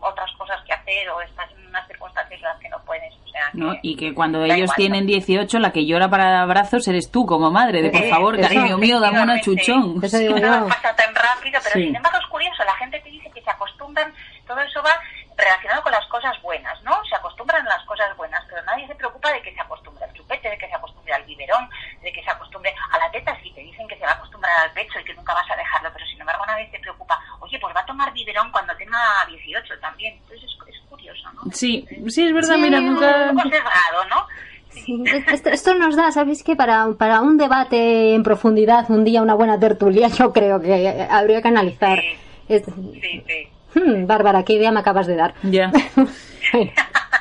[0.00, 3.12] otras cosas que hacer o estás en unas circunstancias en las que no puedes?
[3.24, 3.74] O sea, que- ¿no?
[3.82, 7.50] Y que cuando ellos igual, tienen 18, la que llora para abrazos eres tú como
[7.50, 10.00] madre, de por Eh, favor, eso, cariño mío, dame una chuchón.
[10.02, 10.68] Eso digo yo.
[10.68, 11.84] pasa tan rápido, pero Sí.
[11.86, 14.12] sin embargo es curioso, la gente te dice que se acostumbran,
[14.46, 14.90] todo eso va
[15.36, 16.92] relacionado con las cosas buenas, ¿no?
[17.08, 20.12] Se acostumbran a las cosas buenas, pero nadie se preocupa de que se acostumbre al
[20.12, 21.66] chupete, de que se acostumbre al biberón,
[22.02, 24.29] de que se acostumbre a la teta, sí, te dicen que se va a acostumbrar
[24.64, 27.58] al pecho y que nunca vas a dejarlo, pero sin embargo nadie se preocupa, oye,
[27.60, 31.42] pues va a tomar biberón cuando tenga 18 también, entonces es, es curioso, ¿no?
[31.52, 34.26] Sí, sí, es verdad, Sí, mira, Un poco sesgado, ¿no?
[34.70, 36.54] Sí, Esto, esto nos da, ¿sabéis qué?
[36.54, 41.42] Para, para un debate en profundidad, un día una buena tertulia, yo creo que habría
[41.42, 41.98] que analizar.
[42.00, 42.06] Sí.
[42.48, 43.48] Es- Sí, sí.
[43.78, 45.34] Hmm, Bárbara, qué idea me acabas de dar.
[45.42, 45.70] Ya.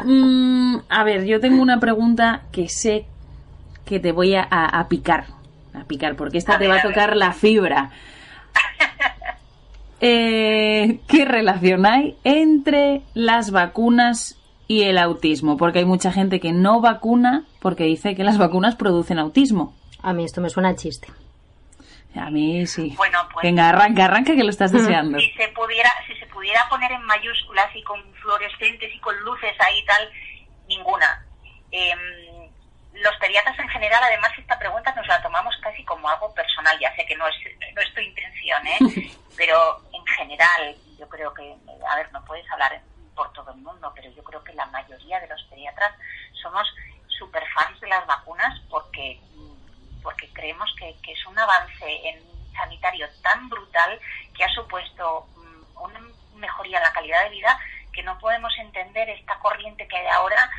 [0.04, 3.06] Mm, a ver, yo tengo una pregunta que sé
[3.86, 5.26] que te voy a, a- a picar.
[5.74, 7.92] A picar, porque esta A te ver, va a tocar la fibra.
[10.02, 15.58] Eh, ¿Qué relación hay entre las vacunas y el autismo?
[15.58, 19.76] Porque hay mucha gente que no vacuna porque dice que las vacunas producen autismo.
[20.02, 21.10] A mí esto me suena a chiste.
[22.16, 22.94] A mí sí.
[22.96, 25.20] Bueno, pues- Venga, arranca, arranca que lo estás deseando.
[25.20, 29.52] si se pudiera si se pudiera poner en mayúsculas y con fluorescentes y con luces
[29.60, 30.10] ahí y tal
[30.70, 31.26] ninguna
[31.72, 32.00] Em,
[33.02, 36.94] los pediatras en general además esta pregunta nos la tomamos casi como algo personal ya
[36.96, 37.36] sé que no es
[37.76, 38.78] no es tu intención ¿eh?
[39.38, 41.56] pero en general yo creo que
[41.90, 42.82] a ver no puedes hablar
[43.16, 45.94] por todo el mundo pero yo creo que la mayoría de los pediatras
[46.42, 46.68] somos
[47.08, 49.20] super fans de las vacunas porque
[50.02, 54.00] porque creemos que, que es un avance en sanitario tan brutal
[54.36, 56.00] que ha supuesto mm, una
[56.36, 57.60] mejoría en la calidad de vida
[57.94, 60.50] que no podemos entender esta corriente que hay ahora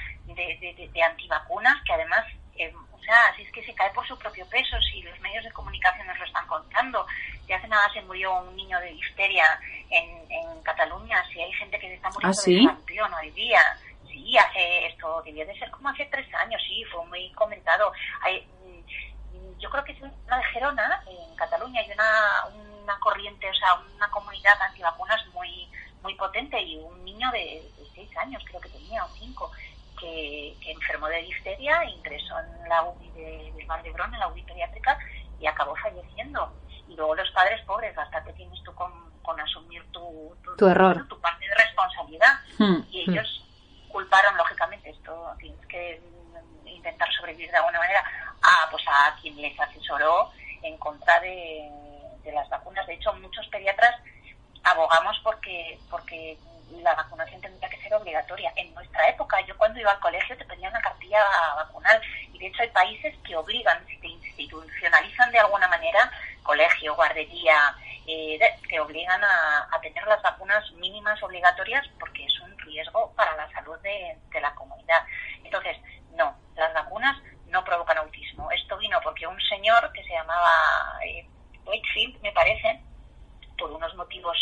[0.60, 2.24] de, de- de- antivacunas que además
[2.56, 5.44] eh, o sea si es que se cae por su propio peso si los medios
[5.44, 7.06] de comunicación nos lo están contando.
[7.46, 9.44] Si hace nada se murió un niño de difteria
[9.90, 12.54] en, en Cataluña si hay gente que se está muriendo ¿Ah, sí?
[12.54, 13.60] de sarampión hoy día.
[14.08, 17.92] Sí hace esto debió de ser como hace tres años sí fue muy comentado.
[18.22, 22.46] Hay, mm, yo creo que es una de Gerona, en Cataluña, hay una,
[22.82, 25.68] una corriente, o sea, una comunidad antivacunas muy
[26.02, 29.52] muy potente y un niño de, de seis años, creo que tenía, o cinco,
[30.00, 34.42] que, que enfermó de difteria, ingresó en la UBI de, del Valdebrón, en la UBI
[34.42, 34.98] pediátrica,
[35.38, 36.52] y acabó falleciendo.
[36.88, 38.90] Y luego los padres pobres, bastante tienes tú con,
[39.22, 41.06] con asumir tu, Tu error.
[41.08, 42.32] tu parte de responsabilidad.
[42.58, 42.80] Hmm.
[42.90, 43.46] Y ellos
[43.88, 46.00] culparon, lógicamente, esto tienes que
[46.64, 48.02] intentar sobrevivir de alguna manera,
[48.42, 50.30] a, pues a quien les asesoró
[50.62, 51.70] en contra de,
[52.22, 52.86] de las vacunas.
[52.86, 53.94] De hecho, muchos pediatras
[54.62, 56.36] abogamos porque porque
[56.82, 58.52] la vacunación tendría que ser obligatoria.
[58.56, 61.24] En nuestra época, yo cuando iba al colegio te pedían una cartilla
[61.56, 62.00] vacunal
[62.32, 66.10] y de hecho hay países que obligan, si te institucionalizan de alguna manera,
[66.42, 67.74] colegio, guardería,
[68.06, 73.50] eh, te obligan a, tener las vacunas mínimas obligatorias porque es un riesgo para la
[73.52, 75.04] salud de, de la comunidad.
[75.42, 75.76] Entonces,
[76.12, 78.50] no, las vacunas no provocan autismo.
[78.50, 80.50] Esto vino porque un señor que se llamaba
[81.04, 81.26] eh,
[81.64, 82.80] Wakefield, me parece,
[83.58, 84.36] por unos motivos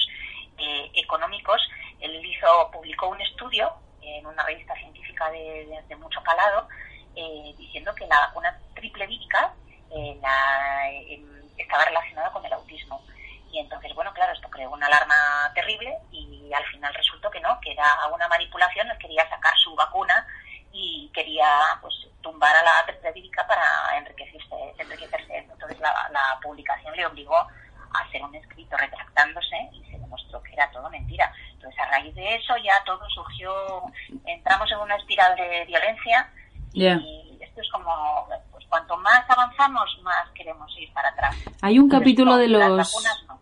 [0.59, 1.61] eh, económicos,
[2.01, 6.69] él hizo, publicó un estudio en una revista científica de, mucho calado
[7.17, 9.53] eh, diciendo que la vacuna triple vírica
[9.91, 11.21] eh, la, eh,
[11.57, 13.03] estaba relacionada con el autismo.
[13.51, 17.59] Y entonces, bueno, claro, esto creó una alarma terrible y al final resultó que no,
[17.61, 20.27] que era una manipulación, él quería sacar su vacuna
[20.71, 21.49] y quería
[21.81, 24.55] pues tumbar a la triple vírica para enriquecerse.
[24.79, 25.39] enriquecerse.
[25.39, 30.53] Entonces la, la publicación le obligó a hacer un escrito retractándose y se demostró que
[30.53, 31.33] era todo mentira.
[31.53, 33.83] Entonces a raíz de eso ya todo surgió,
[34.27, 35.65] entramos en una espiral de
[36.79, 36.95] Ya.
[36.97, 41.37] y esto es como, pues cuanto más avanzamos, más queremos ir para atrás.
[41.63, 42.61] Hay un Entonces, capítulo no, de los...
[42.61, 43.39] vacunas no.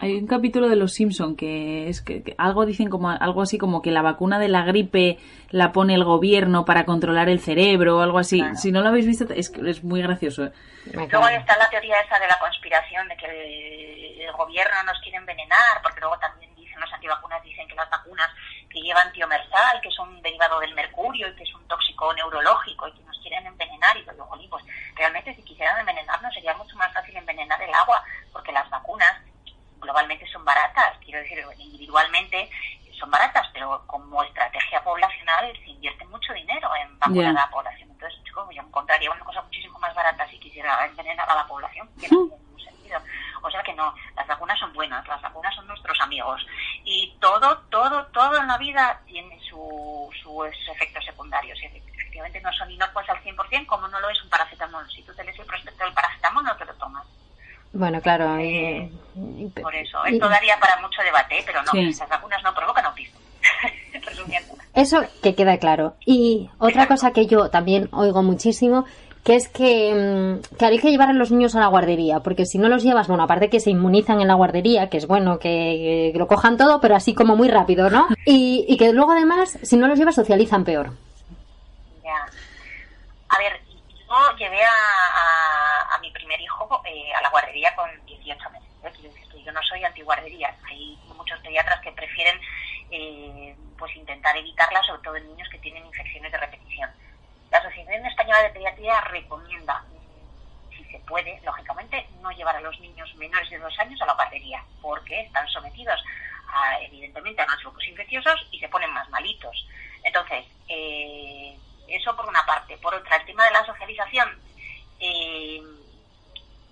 [0.00, 3.58] Hay un capítulo de Los Simpson que es que, que algo dicen como algo así
[3.58, 5.18] como que la vacuna de la gripe
[5.50, 8.40] la pone el gobierno para controlar el cerebro o algo así.
[8.40, 8.56] Claro.
[8.56, 10.50] Si no lo habéis visto es, es muy gracioso.
[10.92, 15.16] Luego está la teoría esa de la conspiración, de que el, el gobierno nos quiere
[15.16, 18.28] envenenar, porque luego también dicen los antivacunas, dicen que las vacunas
[18.84, 22.86] que llevan tiomersal, que es un derivado del mercurio y que es un tóxico neurológico
[22.88, 23.96] y que nos quieren envenenar.
[23.96, 24.64] Y yo digo, "Jolín, pues
[24.94, 29.22] realmente si quisieran envenenarnos sería mucho más fácil envenenar el agua, porque las vacunas
[29.80, 32.50] globalmente son baratas, quiero decir, individualmente
[32.98, 37.90] son baratas, pero como estrategia poblacional se invierte mucho dinero en vacunar a la población.
[37.90, 42.08] Entonces, yo encontraría una cosa muchísimo más barata si quisiera envenenar a la población, que
[42.08, 42.43] no
[43.50, 46.44] sea que no, las vacunas son buenas, las vacunas son nuestros amigos.
[46.84, 50.28] Y todo, todo, todo en la vida tiene su, su
[50.64, 51.58] sus efectos secundarios.
[51.62, 54.88] Y efectivamente no son inocuos al 100%, como no lo es un paracetamol.
[54.90, 57.06] Si tú te lees el prospecto del paracetamol, no te lo tomas.
[57.72, 58.36] Bueno, claro.
[58.38, 61.42] Eh, y- y- Por eso, y- esto daría para mucho debate, ¿eh?
[61.44, 61.88] pero no, Sí.
[61.88, 63.18] estas vacunas no provocan autismo.
[63.92, 64.54] Resumiendo.
[64.74, 65.96] Eso que queda claro.
[66.06, 68.84] Y otra cosa que yo también oigo muchísimo,
[69.24, 72.44] que es que, mm, que hay que llevar a los niños a la guardería, porque
[72.44, 75.38] si no los llevas, bueno, aparte que se inmunizan en la guardería, que es bueno
[75.38, 78.06] que, que lo cojan todo, pero así como muy rápido, ¿no?
[78.26, 80.92] Y, y que luego además, si no los llevas, socializan peor.
[82.02, 82.26] Ya.
[83.28, 87.88] A ver, yo llevé a, a, a mi primer hijo eh, a la guardería con
[88.06, 88.68] 18 meses.
[88.84, 88.90] ¿eh?
[88.94, 90.54] Quiero decir que yo no soy antiguardería.
[90.68, 92.38] Hay muchos pediatras que prefieren
[92.90, 96.90] eh, pues intentar evitarla, sobre todo en niños que tienen infecciones de repetición.
[97.54, 99.84] La Asociación Española de Pediatría recomienda,
[100.76, 104.14] si se puede, lógicamente, no llevar a los niños menores de dos años a la
[104.14, 106.02] guardería, porque están sometidos
[106.48, 109.68] a, evidentemente a más focos infecciosos y se ponen más malitos.
[110.02, 112.76] Entonces, eh, eso por una parte.
[112.78, 114.36] Por otra, el tema de la socialización.
[114.98, 115.62] eh,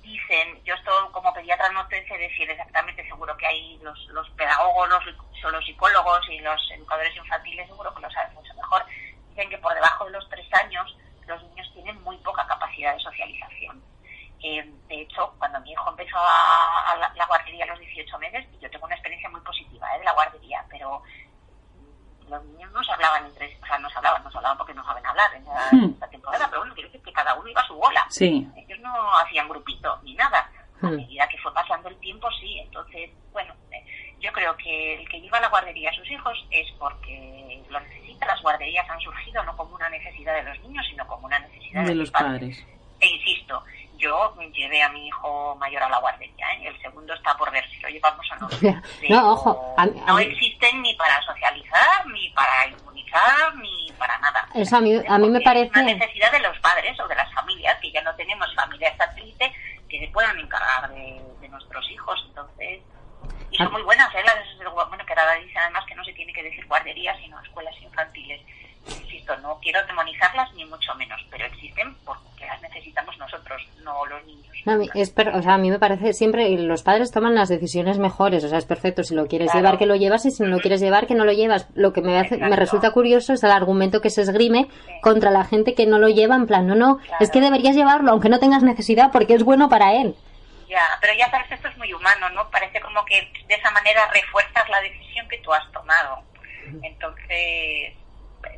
[0.03, 4.89] dicen, yo esto como pediatra no te sé decir exactamente, seguro que hay los, pedagogos,
[4.89, 8.85] los, los psicólogos y los educadores infantiles, seguro que lo saben mucho mejor.
[9.35, 10.95] Dicen que por debajo de los tres años
[11.27, 13.83] los niños tienen muy poca capacidad de socialización.
[14.43, 18.19] Eh, de hecho, cuando mi hijo empezó a, a la, la guardería a los 18
[18.19, 20.01] meses, yo tengo una experiencia muy positiva ¿eh?
[20.01, 21.03] de la guardería, pero
[22.29, 24.75] los niños no se hablaban entre o sea, no se hablaban, no se hablaban porque
[24.75, 25.93] no saben hablar en Hmm.
[25.95, 28.05] esta temporada, pero bueno, quiero decir que cada uno iba a su bola.
[28.11, 28.47] Sí.
[28.57, 30.51] Ellos no hacían grupito ni nada.
[30.83, 30.97] A Hmm.
[30.97, 32.59] medida que fue pasando el tiempo, sí.
[32.59, 33.55] Entonces, bueno,
[34.23, 37.81] yo creo que el que lleva a la guardería a sus hijos es porque lo
[37.81, 38.27] necesita.
[38.27, 41.83] Las guarderías han surgido no como una necesidad de los niños, sino como una necesidad
[41.83, 42.65] de, De los padres.
[43.01, 43.65] E insisto,
[43.97, 46.69] yo llevé a mi hijo mayor a la guardería, ¿eh?
[46.69, 48.49] el segundo está por ver si lo llevamos o no.
[49.11, 54.47] No, ojo, a a no existen ni para socializar, ni para inmunizar, ni para nada.
[54.55, 57.09] Eso a mí- a mí me Porque es parece- una necesidad de los padres o
[57.09, 59.53] de las familias, que ya no tenemos familia satélite,
[59.89, 62.25] que se puedan encargar de, de nuestros hijos.
[62.29, 62.81] Entonces,
[63.53, 64.19] y son muy buenas, ¿eh?
[64.25, 67.75] Las, bueno, que ahora dicen además que no se tiene que decir guarderías, sino escuelas
[67.83, 68.41] infantiles.
[68.89, 74.25] Insisto, no quiero demonizarlas ni mucho menos, pero existen porque las necesitamos nosotros, no los
[74.27, 74.43] niños.
[74.65, 77.35] No, a mí, es per- o sea, a mí me parece siempre los padres toman
[77.35, 79.61] las decisiones mejores, o sea, es perfecto si lo quieres Claro.
[79.65, 81.69] llevar que lo llevas y si no lo quieres llevar que no lo llevas.
[81.75, 84.93] Lo que me hace, me resulta curioso es el argumento que se esgrime Sí.
[85.03, 87.17] contra la gente que no lo lleva en plan, no, no, Claro.
[87.21, 90.15] es que deberías llevarlo aunque no tengas necesidad porque es bueno para él.
[90.73, 92.49] Ya, pero ya sabes, esto es muy humano, ¿no?
[92.49, 96.25] Parece como que de esa manera refuerzas la decisión que tú has tomado.
[96.83, 97.93] Entonces,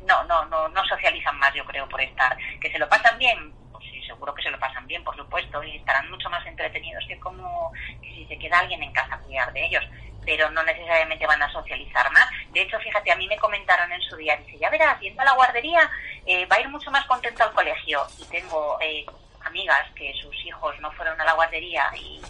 [0.03, 2.37] no, no, no, no socializan más, yo creo, por estar.
[2.61, 5.61] Que se lo pasan bien, pues sí, seguro que se lo pasan bien, por supuesto,
[5.61, 9.19] y estarán mucho más entretenidos que como que si se queda alguien en casa a
[9.19, 9.83] cuidar de ellos.
[10.25, 12.29] Pero no necesariamente van a socializar más.
[12.53, 15.25] De hecho, fíjate, a mí me comentaron en su día, dice, ya verás, yendo a
[15.25, 15.91] la guardería,
[16.25, 18.07] eh, va a ir mucho más contento al colegio.
[18.19, 19.05] Y tengo eh,
[19.45, 22.21] amigas que sus hijos no fueron a la guardería y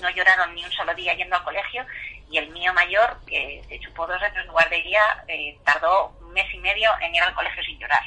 [0.00, 1.84] no lloraron ni un solo día yendo al colegio
[2.30, 6.46] y el mío mayor, que se chupó dos años de guardería, eh, tardó un mes
[6.54, 8.02] y medio en ir al colegio sin llorar.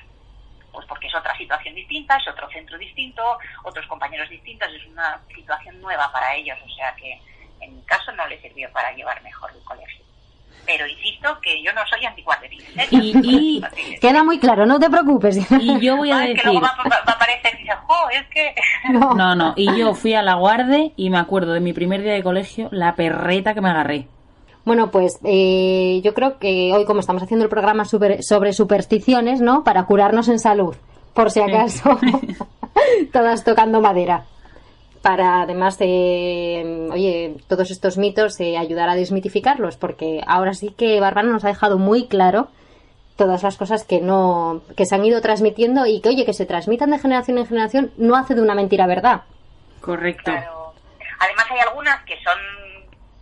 [0.72, 5.22] Pues porque es otra situación distinta, es otro centro distinto, otros compañeros distintos, es una
[5.36, 7.20] situación nueva para ellos, o sea que
[7.60, 10.03] en mi caso no les sirvió para llevar mejor el colegio.
[10.66, 12.60] Pero insisto que yo no soy antiguardería.
[12.78, 12.88] ¿eh?
[12.92, 13.14] Y-
[13.58, 13.64] y-
[14.02, 15.38] Queda muy claro, no te preocupes.
[15.60, 16.46] Y yo voy a es que decir...
[16.46, 18.56] luego va, va- va a aparecer y dice, jo, es que...
[18.94, 19.14] No.
[19.14, 22.14] No, no, y yo fui a la guarde y me acuerdo de mi primer día
[22.14, 24.08] de colegio, la perreta que me agarré.
[24.66, 29.42] Bueno, pues eh, yo creo que hoy, como estamos haciendo el programa super- sobre supersticiones,
[29.42, 29.66] ¿no?
[29.66, 30.76] Para curarnos en salud,
[31.14, 32.00] por si acaso,
[33.12, 34.24] todas tocando madera.
[35.04, 41.00] Para además de, oye, todos estos mitos, eh, ayudar a desmitificarlos, porque ahora sí que
[41.02, 42.48] Bárbara nos ha dejado muy claro
[43.18, 46.46] todas las cosas que no, que se han ido transmitiendo y que, oye, que se
[46.46, 49.24] transmitan de generación en generación no hace de una mentira verdad.
[49.82, 50.32] Correcto.
[50.32, 50.74] Claro.
[51.20, 52.40] Además hay algunas que son,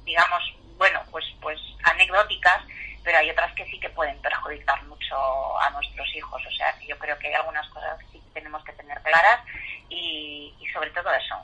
[0.05, 0.41] digamos,
[0.77, 2.61] bueno, pues pues anecdóticas,
[3.03, 5.15] pero hay otras que sí que pueden perjudicar mucho
[5.59, 6.41] a nuestros hijos.
[6.47, 9.01] O sea, que yo creo que hay algunas cosas que sí que tenemos que tener
[9.01, 9.41] claras
[9.89, 11.35] y, y sobre todo eso.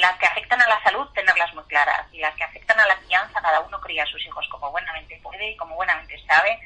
[0.00, 2.06] Las que afectan a la salud, tenerlas muy claras.
[2.12, 5.18] Y las que afectan a la crianza, cada uno cría a sus hijos como buenamente
[5.22, 6.58] puede y como buenamente sabe,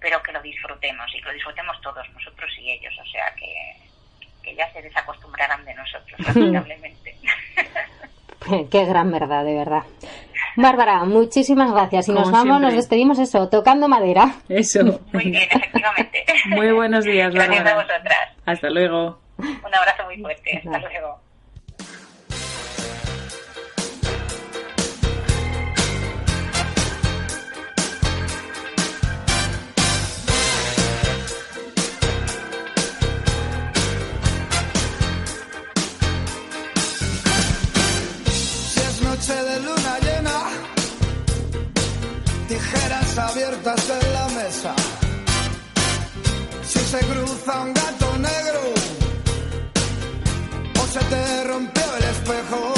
[0.00, 2.94] pero que lo disfrutemos y que lo disfrutemos todos, nosotros y ellos.
[3.00, 3.76] O sea, que,
[4.42, 7.16] que ya se desacostumbrarán de nosotros, lamentablemente.
[8.70, 9.82] Qué gran verdad, de verdad.
[10.56, 12.08] Bárbara, muchísimas gracias.
[12.08, 12.60] Y nos vamos, siempre.
[12.60, 14.34] nos despedimos eso, tocando madera.
[14.48, 15.00] Eso.
[15.12, 16.24] Muy bien, efectivamente.
[16.50, 17.86] Muy buenos días, Gracias a Bárbara.
[17.86, 18.28] vosotras.
[18.46, 19.18] Hasta luego.
[19.38, 20.58] Un abrazo muy fuerte.
[20.58, 21.23] Hasta luego.
[43.18, 44.74] Abiertas en la mesa.
[46.66, 48.60] Si se cruza un gato negro
[50.82, 52.73] o se te rompió el espejo,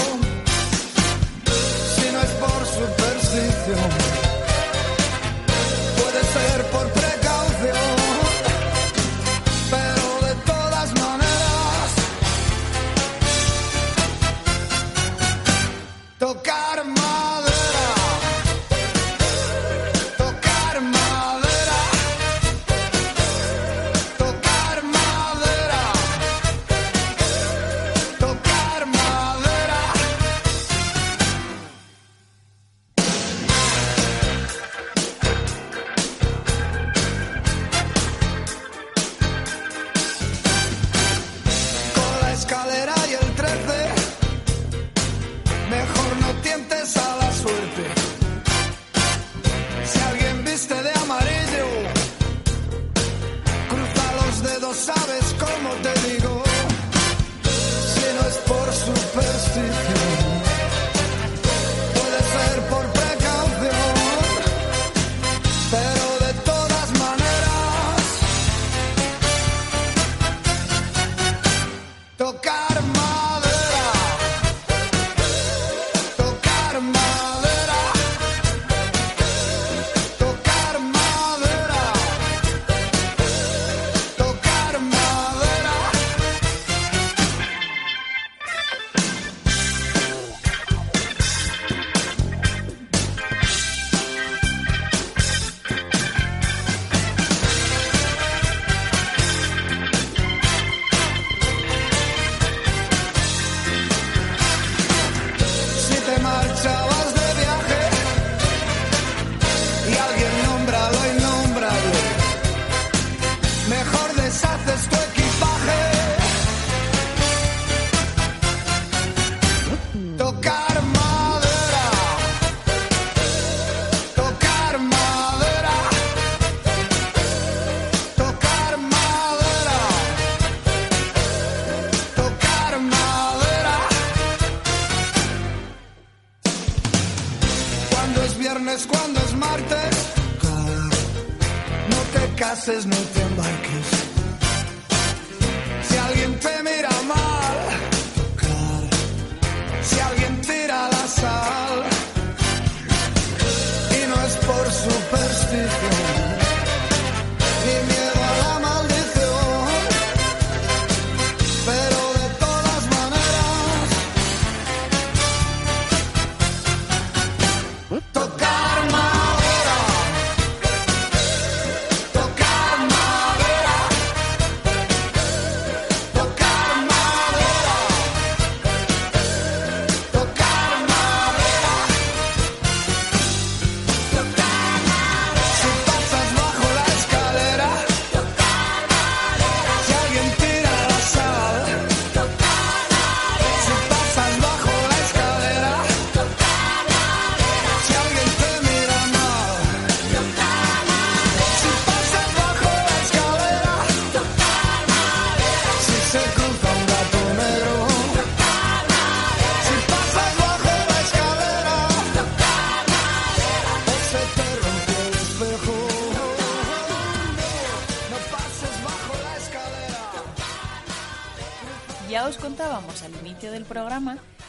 [142.66, 143.25] te cases, no te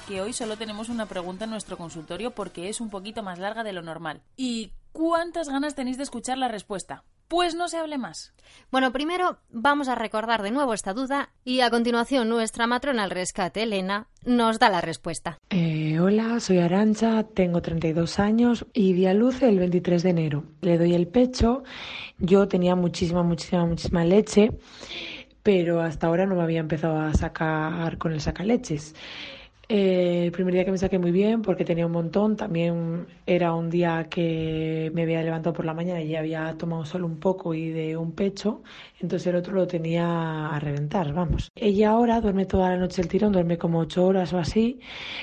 [0.08, 3.64] que hoy solo tenemos una pregunta en nuestro consultorio porque es un poquito más larga
[3.64, 4.22] de lo normal.
[4.38, 7.04] ¿Y cuántas ganas tenéis de escuchar la respuesta?
[7.28, 8.34] Pues no se hable más.
[8.72, 13.12] Bueno, primero vamos a recordar de nuevo esta duda y a continuación nuestra matrona al
[13.12, 15.38] rescate, Elena, nos da la respuesta.
[15.50, 20.44] Eh, hola, soy Arancha, tengo 32 años y di a luz el 23 de enero.
[20.62, 21.64] Le doy el pecho,
[22.18, 24.52] yo tenía muchísima, muchísima, muchísima leche,
[25.44, 28.96] pero hasta ahora no me había empezado a sacar con el sacaleches.
[29.70, 33.54] Eh, el primer día que me saqué muy bien porque tenía un montón, también era
[33.54, 37.54] un día que me había levantado por la mañana y había tomado solo un poco
[37.54, 38.62] y de un pecho,
[39.02, 41.50] entonces el otro lo tenía a reventar, vamos.
[41.54, 44.80] Ella ahora duerme toda la noche el tirón, duerme como ocho horas o así,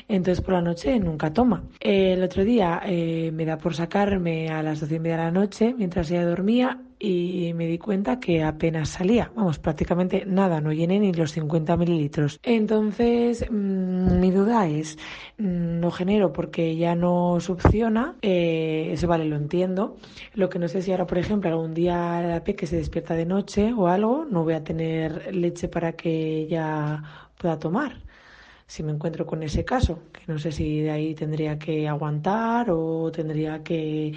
[0.09, 1.65] entonces por la noche nunca toma.
[1.81, 5.31] El otro día eh, me da por sacarme a las doce y media de la
[5.31, 10.73] noche mientras ella dormía y me di cuenta que apenas salía, vamos, prácticamente nada, no
[10.73, 12.41] llené ni los 50 mililitros.
[12.43, 14.97] Entonces, mmm, mi duda es,
[15.39, 19.97] mmm, no genero porque ya no succiona, eh, eso vale, lo entiendo.
[20.35, 23.27] Lo que no sé si ahora, por ejemplo, algún día la peque se despierta de
[23.27, 27.03] noche o algo, no voy a tener leche para que ella
[27.37, 28.01] pueda tomar
[28.67, 32.71] si me encuentro con ese caso, que no sé si de ahí tendría que aguantar
[32.71, 34.13] o tendría que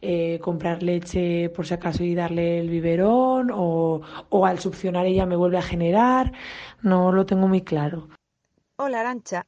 [0.00, 5.26] eh, comprar leche por si acaso y darle el biberón o, o al succionar ella
[5.26, 6.32] me vuelve a generar,
[6.82, 8.08] no lo tengo muy claro.
[8.76, 9.46] Hola Arancha,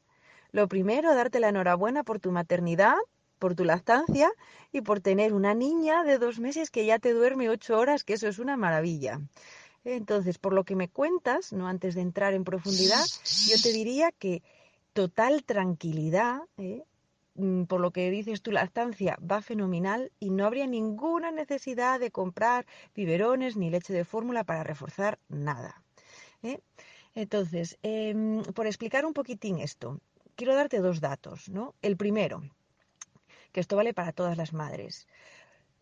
[0.51, 2.97] lo primero darte la enhorabuena por tu maternidad,
[3.39, 4.31] por tu lactancia
[4.73, 8.15] y por tener una niña de dos meses que ya te duerme ocho horas, que
[8.15, 9.21] eso es una maravilla.
[9.85, 13.05] Entonces, por lo que me cuentas, no antes de entrar en profundidad,
[13.47, 14.43] yo te diría que
[14.93, 16.85] total tranquilidad, ¿eh?
[17.35, 22.11] Mm, por lo que dices tu lactancia va fenomenal y no habría ninguna necesidad de
[22.11, 25.83] comprar biberones ni leche de fórmula para reforzar nada.
[26.43, 26.61] ¿eh?
[27.15, 30.01] Entonces, eh, por explicar un poquitín esto,
[30.35, 31.49] quiero darte dos datos.
[31.49, 31.75] ¿no?
[31.83, 32.43] El primero,
[33.53, 35.07] que esto vale para todas las madres.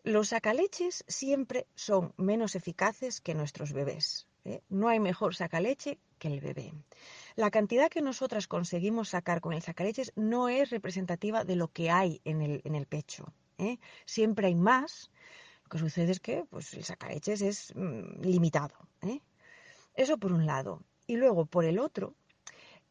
[0.03, 4.27] Los sacaleches siempre son menos eficaces que nuestros bebés.
[4.45, 4.61] ¿eh?
[4.69, 6.73] No hay mejor sacaleche que el bebé.
[7.35, 11.89] La cantidad que nosotras conseguimos sacar con el sacaleches no es representativa de lo que
[11.89, 13.33] hay en el, pecho.
[13.57, 13.77] ¿eh?
[14.05, 15.11] Siempre hay más.
[15.63, 18.75] Lo que sucede es que pues, el sacaleches es mm, limitado.
[19.01, 19.19] ¿eh?
[19.95, 20.81] Eso por un lado.
[21.07, 22.13] Y luego, por el otro,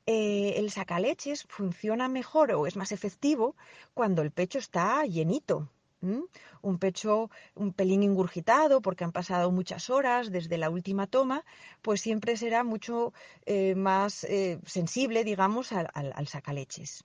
[0.05, 3.55] el sacaleches funciona mejor o es más efectivo
[3.95, 5.71] cuando el pecho está llenito,
[6.01, 11.45] Un pecho un pelín ingurgitado porque han pasado muchas horas desde la última toma,
[11.83, 13.13] pues siempre será mucho
[13.47, 17.05] eh, más eh, sensible, digamos, al, al, al sacaleches.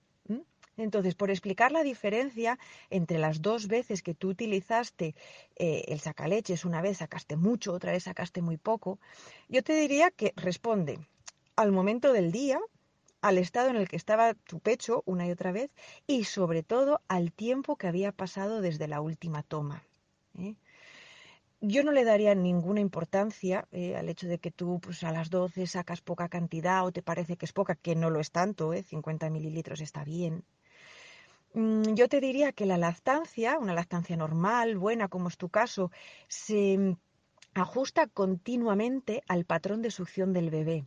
[0.78, 2.58] Entonces, por explicar la diferencia
[2.90, 5.16] entre las dos veces que tú utilizaste
[5.56, 9.00] eh, el sacaleches, una vez sacaste mucho, otra vez sacaste muy poco,
[9.50, 11.00] yo te diría que responde
[11.56, 12.60] al momento del día,
[13.24, 15.72] al estado en el que estaba tu pecho una y otra vez
[16.06, 19.82] y sobre todo al tiempo que había pasado desde la última toma.
[20.38, 20.56] ¿eh?
[21.62, 25.30] Yo no le daría ninguna importancia eh, al hecho de que tú pues, a las
[25.30, 28.74] 12 sacas poca cantidad o te parece que es poca, que no lo es tanto,
[28.74, 28.84] ¿eh?
[28.84, 30.44] 50 mililitros está bien.
[31.54, 35.92] Mm, yo te diría que la lactancia, una lactancia normal, buena como es tu caso,
[36.28, 36.98] se
[37.54, 40.86] ajusta continuamente al patrón de succión del bebé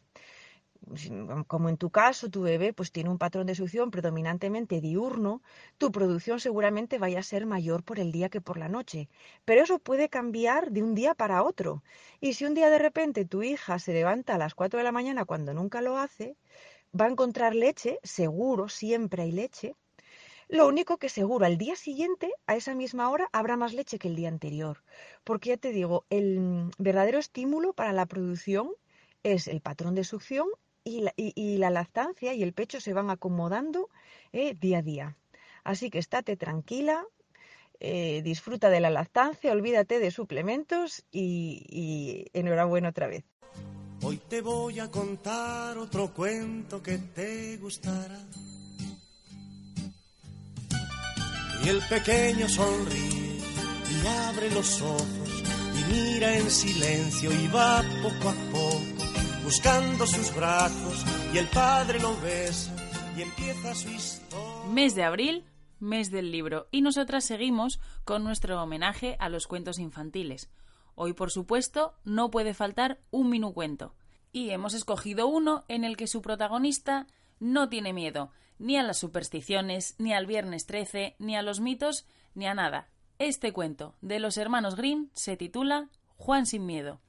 [1.48, 5.42] como en tu caso, tu bebé pues tiene un patrón de succión predominantemente diurno,
[5.78, 9.08] tu producción seguramente vaya a ser mayor por el día que por la noche.
[9.44, 11.82] Pero eso puede cambiar de un día para otro.
[12.20, 14.92] Y si un día de repente tu hija se levanta a las 4 de la
[14.92, 16.36] mañana cuando nunca lo hace,
[16.98, 19.74] va a encontrar leche, seguro, siempre hay leche.
[20.48, 24.06] Lo único que seguro, al día siguiente, a esa misma hora, habrá más leche que
[24.06, 24.84] el día anterior.
[25.24, 28.70] Porque ya te digo, el verdadero estímulo para la producción
[29.24, 30.46] es el patrón de succión
[30.86, 33.90] y la, y, y la lactancia y el pecho se van acomodando
[34.32, 35.16] eh, día a día.
[35.64, 37.04] Así que estate tranquila,
[37.80, 43.24] eh, disfruta de la lactancia, olvídate de suplementos y, y enhorabuena otra vez.
[44.02, 48.20] Hoy te voy a contar otro cuento que te gustará.
[51.64, 53.40] Y el pequeño sonríe
[53.90, 55.42] y abre los ojos
[55.74, 58.95] y mira en silencio y va poco a poco
[59.46, 62.74] buscando sus brazos y el padre lo besa
[63.16, 64.72] y empieza su historia.
[64.72, 65.44] Mes de abril,
[65.78, 70.50] mes del libro, y nosotras seguimos con nuestro homenaje a los cuentos infantiles.
[70.96, 73.94] Hoy, por supuesto, no puede faltar un minucuento.
[74.32, 77.06] Y hemos escogido uno en el que su protagonista
[77.38, 82.04] no tiene miedo ni a las supersticiones, ni al viernes 13, ni a los mitos,
[82.34, 82.88] ni a nada.
[83.20, 87.00] Este cuento de los hermanos Grimm se titula Juan sin miedo.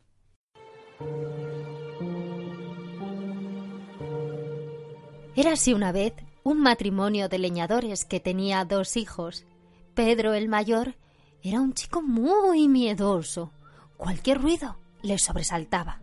[5.38, 9.45] Érase una vez un matrimonio de leñadores que tenía dos hijos.
[9.93, 10.95] Pedro el mayor
[11.43, 13.51] era un chico muy miedoso.
[13.97, 16.01] Cualquier ruido le sobresaltaba.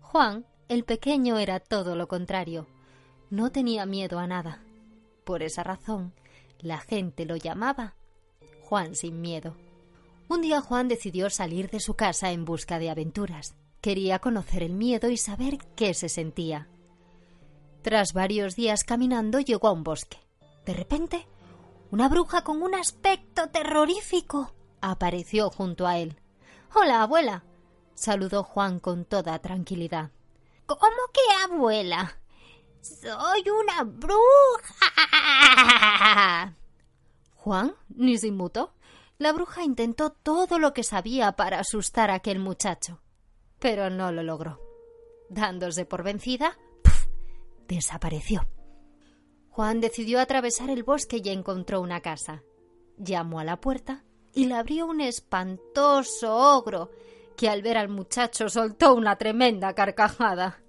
[0.00, 2.68] Juan, el pequeño, era todo lo contrario.
[3.30, 4.62] No tenía miedo a nada.
[5.24, 6.12] Por esa razón,
[6.60, 7.96] la gente lo llamaba
[8.62, 9.56] Juan sin miedo.
[10.28, 13.56] Un día Juan decidió salir de su casa en busca de aventuras.
[13.80, 16.68] Quería conocer el miedo y saber qué se sentía.
[17.82, 20.18] Tras varios días caminando llegó a un bosque.
[20.66, 21.26] De repente,
[21.90, 26.20] una bruja con un aspecto terrorífico apareció junto a él.
[26.74, 27.44] Hola, abuela,
[27.94, 30.10] saludó Juan con toda tranquilidad.
[30.66, 30.80] ¿Cómo
[31.12, 32.18] que abuela?
[32.80, 34.84] Soy una bruja.
[37.36, 38.74] Juan ni se inmutó.
[39.16, 43.00] La bruja intentó todo lo que sabía para asustar a aquel muchacho,
[43.58, 44.60] pero no lo logró.
[45.30, 46.58] Dándose por vencida.
[47.68, 48.48] Desapareció.
[49.50, 52.42] Juan decidió atravesar el bosque y encontró una casa.
[52.96, 54.04] Llamó a la puerta
[54.34, 56.90] y la abrió un espantoso ogro
[57.36, 60.62] que al ver al muchacho soltó una tremenda carcajada.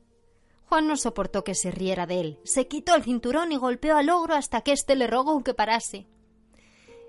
[0.65, 2.39] Juan no soportó que se riera de él.
[2.43, 6.07] Se quitó el cinturón y golpeó al ogro hasta que éste le rogó que parase.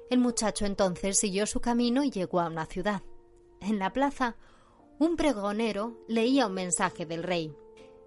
[0.09, 3.03] El muchacho entonces siguió su camino y llegó a una ciudad.
[3.61, 4.37] En la plaza,
[4.99, 7.55] un pregonero leía un mensaje del rey.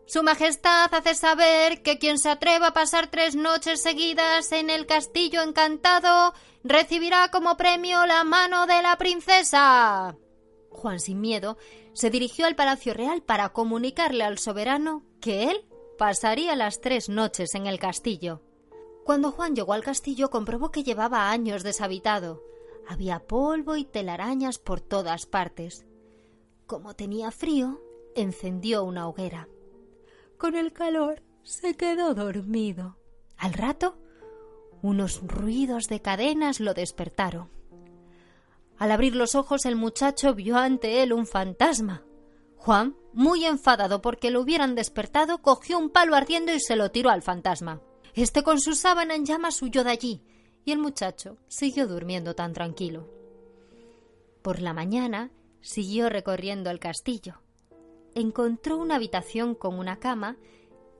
[0.06, 4.86] Su Majestad hace saber que quien se atreva a pasar tres noches seguidas en el
[4.86, 6.34] castillo encantado
[6.64, 10.16] recibirá como premio la mano de la princesa.
[10.70, 11.58] Juan, sin miedo,
[11.93, 15.66] se dirigió al Palacio Real para comunicarle al soberano que él
[15.97, 18.41] pasaría las tres noches en el castillo.
[19.06, 22.41] Cuando Juan llegó al castillo comprobó que llevaba años deshabitado.
[22.88, 25.86] Había polvo y telarañas por todas partes.
[26.66, 27.82] Como tenía frío,
[28.16, 29.47] encendió una hoguera.
[30.43, 32.97] Con el calor se quedó dormido.
[33.37, 33.97] Al rato,
[34.81, 37.49] unos ruidos de cadenas lo despertaron.
[38.77, 42.03] Al abrir los ojos el muchacho vio ante él un fantasma.
[42.57, 47.09] Juan, muy enfadado porque lo hubieran despertado, cogió un palo ardiendo y se lo tiró
[47.09, 47.81] al fantasma.
[48.13, 50.23] Este con su sábana en llamas huyó de allí,
[50.65, 53.09] y el muchacho siguió durmiendo tan tranquilo.
[54.41, 55.31] Por la mañana
[55.61, 57.39] siguió recorriendo el castillo.
[58.16, 60.38] Encontró una habitación con una cama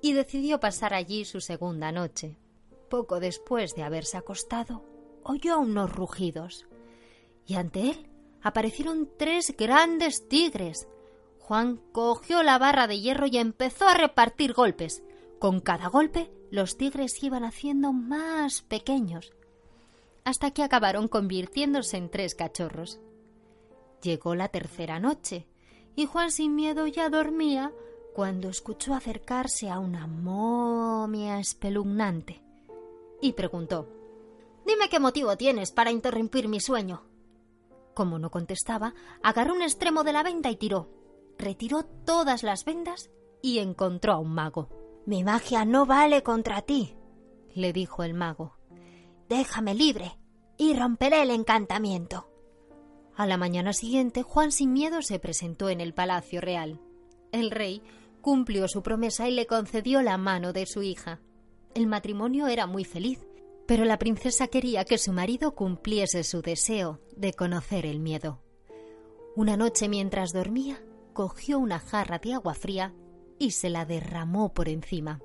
[0.02, 2.38] y decidió pasar allí su segunda noche.
[2.90, 4.84] Poco después de haberse acostado,
[5.24, 6.68] oyó unos rugidos
[7.46, 8.10] y ante él
[8.42, 10.88] aparecieron tres grandes tigres.
[11.40, 15.04] Juan cogió la barra de hierro y empezó a repartir golpes.
[15.40, 19.34] Con cada golpe los tigres iban haciendo más pequeños,
[20.24, 23.00] hasta que acabaron convirtiéndose en tres cachorros.
[24.02, 25.48] Llegó la tercera noche,
[25.96, 27.72] y Juan sin miedo ya dormía
[28.14, 32.42] cuando escuchó acercarse a una momia espeluznante
[33.22, 33.88] y preguntó
[34.66, 37.04] Dime qué motivo tienes para interrumpir mi sueño.
[37.94, 40.90] Como no contestaba, agarró un extremo de la venda y tiró.
[41.38, 43.10] Retiró todas las vendas
[43.42, 44.70] y encontró a un mago.
[45.06, 46.96] Mi magia no vale contra ti,
[47.54, 48.56] le dijo el mago.
[49.28, 50.18] Déjame libre
[50.58, 52.30] y romperé el encantamiento.
[53.16, 56.80] A la mañana siguiente, Juan sin miedo se presentó en el palacio real.
[57.32, 57.84] El rey
[58.22, 61.20] cumplió su promesa y le concedió la mano de su hija.
[61.76, 63.20] El matrimonio era muy feliz,
[63.68, 68.42] pero la princesa quería que su marido cumpliese su deseo de conocer el miedo.
[69.36, 70.84] Una noche mientras dormía,
[71.14, 72.94] cogió una jarra de agua fría
[73.40, 75.22] y se la derramó por encima.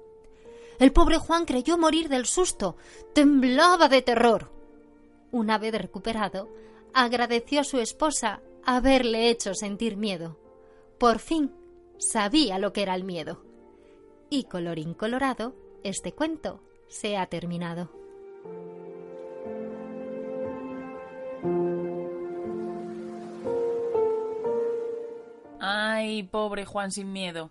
[0.79, 2.77] El pobre Juan creyó morir del susto,
[3.15, 4.53] temblaba de terror.
[5.31, 6.49] Una vez recuperado,
[6.95, 10.39] agradeció a su esposa haberle hecho sentir miedo.
[10.99, 11.53] Por fin
[11.99, 13.43] sabía lo que era el miedo.
[14.31, 17.91] Y colorín colorado, este cuento se ha terminado.
[25.61, 27.51] Ay, pobre Juan sin miedo.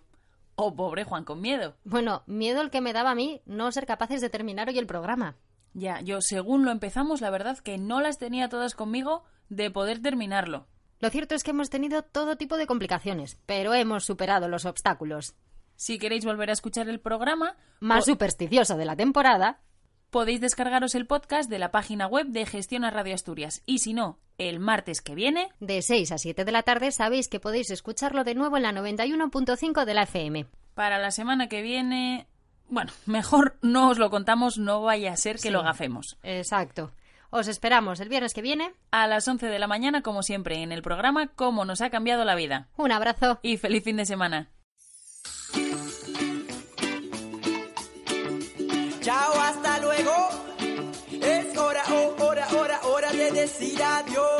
[0.56, 1.76] O pobre Juan con miedo.
[1.84, 4.86] Bueno, miedo el que me daba a mí no ser capaces de terminar hoy el
[4.86, 5.36] programa.
[5.78, 10.00] Ya, yo según lo empezamos, la verdad que no las tenía todas conmigo de poder
[10.02, 10.66] terminarlo.
[11.00, 15.36] Lo cierto es que hemos tenido todo tipo de complicaciones, pero hemos superado los obstáculos.
[15.76, 19.60] Si queréis volver a escuchar el programa, Más supersticioso de la temporada,
[20.10, 23.62] podéis descargaros el podcast de la página web de Gestiona Radio Asturias.
[23.64, 27.28] Y si no, el martes que viene, de 6 a 7 de la tarde, sabéis
[27.28, 30.46] que podéis escucharlo de nuevo en la 91.5 de la FM.
[30.74, 32.26] para la semana que viene...
[32.68, 35.50] Bueno, mejor no os lo contamos, no vaya a ser que Sí.
[35.50, 36.16] lo gafemos.
[36.22, 36.92] Exacto.
[37.30, 38.72] Os esperamos el viernes que viene.
[38.90, 42.24] A las 11 de la mañana, como siempre, en el programa Cómo nos ha cambiado
[42.24, 42.68] la vida.
[42.76, 43.38] Un abrazo.
[43.42, 44.48] Y feliz fin de semana.
[49.00, 50.12] Chao, hasta luego.
[51.10, 54.37] Es hora, oh, hora, hora, hora de decir adiós.